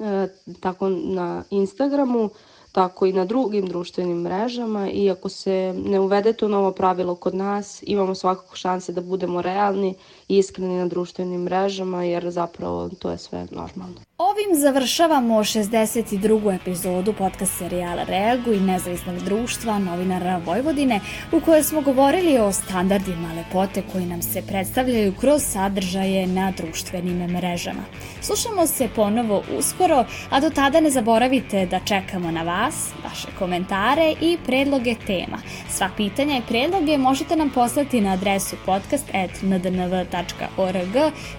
e, 0.00 0.28
tako 0.60 0.88
na 0.88 1.44
Instagramu, 1.50 2.30
tako 2.72 3.06
i 3.06 3.12
na 3.12 3.24
drugim 3.24 3.66
društvenim 3.66 4.20
mrežama 4.20 4.90
i 4.90 5.10
ako 5.10 5.28
se 5.28 5.74
ne 5.84 6.00
uvede 6.00 6.32
to 6.32 6.48
novo 6.48 6.72
pravilo 6.72 7.14
kod 7.14 7.34
nas, 7.34 7.82
imamo 7.86 8.14
svakako 8.14 8.56
šanse 8.56 8.92
da 8.92 9.00
budemo 9.00 9.42
realni 9.42 9.94
i 10.28 10.38
iskreni 10.38 10.78
na 10.78 10.86
društvenim 10.86 11.42
mrežama 11.42 12.04
jer 12.04 12.30
zapravo 12.30 12.90
to 12.98 13.10
je 13.10 13.18
sve 13.18 13.46
normalno. 13.50 13.94
Ovim 14.18 14.60
završavamo 14.60 15.34
62. 15.38 16.54
epizodu 16.60 17.12
podcast 17.18 17.58
serijala 17.58 18.02
Reagu 18.04 18.52
i 18.52 18.60
nezavisnog 18.60 19.18
društva 19.18 19.78
novinara 19.78 20.40
Vojvodine 20.46 21.00
u 21.32 21.40
kojoj 21.40 21.62
smo 21.62 21.80
govorili 21.80 22.38
o 22.38 22.52
standardima 22.52 23.34
lepote 23.36 23.82
koji 23.92 24.06
nam 24.06 24.22
se 24.22 24.42
predstavljaju 24.48 25.14
kroz 25.20 25.42
sadržaje 25.42 26.26
na 26.26 26.52
društvenim 26.56 27.18
mrežama. 27.18 27.82
Slušamo 28.20 28.66
se 28.66 28.88
ponovo 28.96 29.42
uskoro, 29.58 30.04
a 30.30 30.40
do 30.40 30.50
tada 30.50 30.80
ne 30.80 30.90
zaboravite 30.90 31.66
da 31.66 31.80
čekamo 31.80 32.30
na 32.30 32.42
vas, 32.42 32.61
vaše 33.04 33.28
komentare 33.38 34.14
i 34.20 34.38
predloge 34.46 34.94
tema. 35.06 35.38
Sva 35.70 35.90
pitanja 35.96 36.36
i 36.36 36.42
predloge 36.48 36.98
možete 36.98 37.36
nam 37.36 37.50
poslati 37.50 38.00
na 38.00 38.12
adresu 38.12 38.56
podcast.ndnv.org 38.66 40.92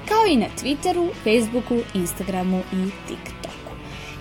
kao 0.07 0.25
i 0.29 0.38
na 0.38 0.45
Twitteru, 0.62 1.09
Facebooku, 1.23 1.77
Instagramu 1.93 2.59
i 2.59 2.89
TikToku. 3.07 3.53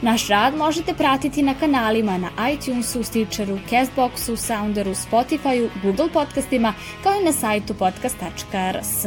Naš 0.02 0.28
rad 0.28 0.56
možete 0.56 0.94
pratiti 0.94 1.42
na 1.42 1.54
kanalima 1.54 2.18
na 2.18 2.50
iTunesu, 2.50 3.02
Stitcheru, 3.02 3.58
Castboxu, 3.70 4.36
Sounderu, 4.36 4.90
Spotifyu, 4.90 5.68
Google 5.82 6.08
podcastima, 6.12 6.74
kao 7.02 7.12
i 7.20 7.24
na 7.24 7.32
sajtu 7.32 7.74
podcast.rs. 7.74 9.06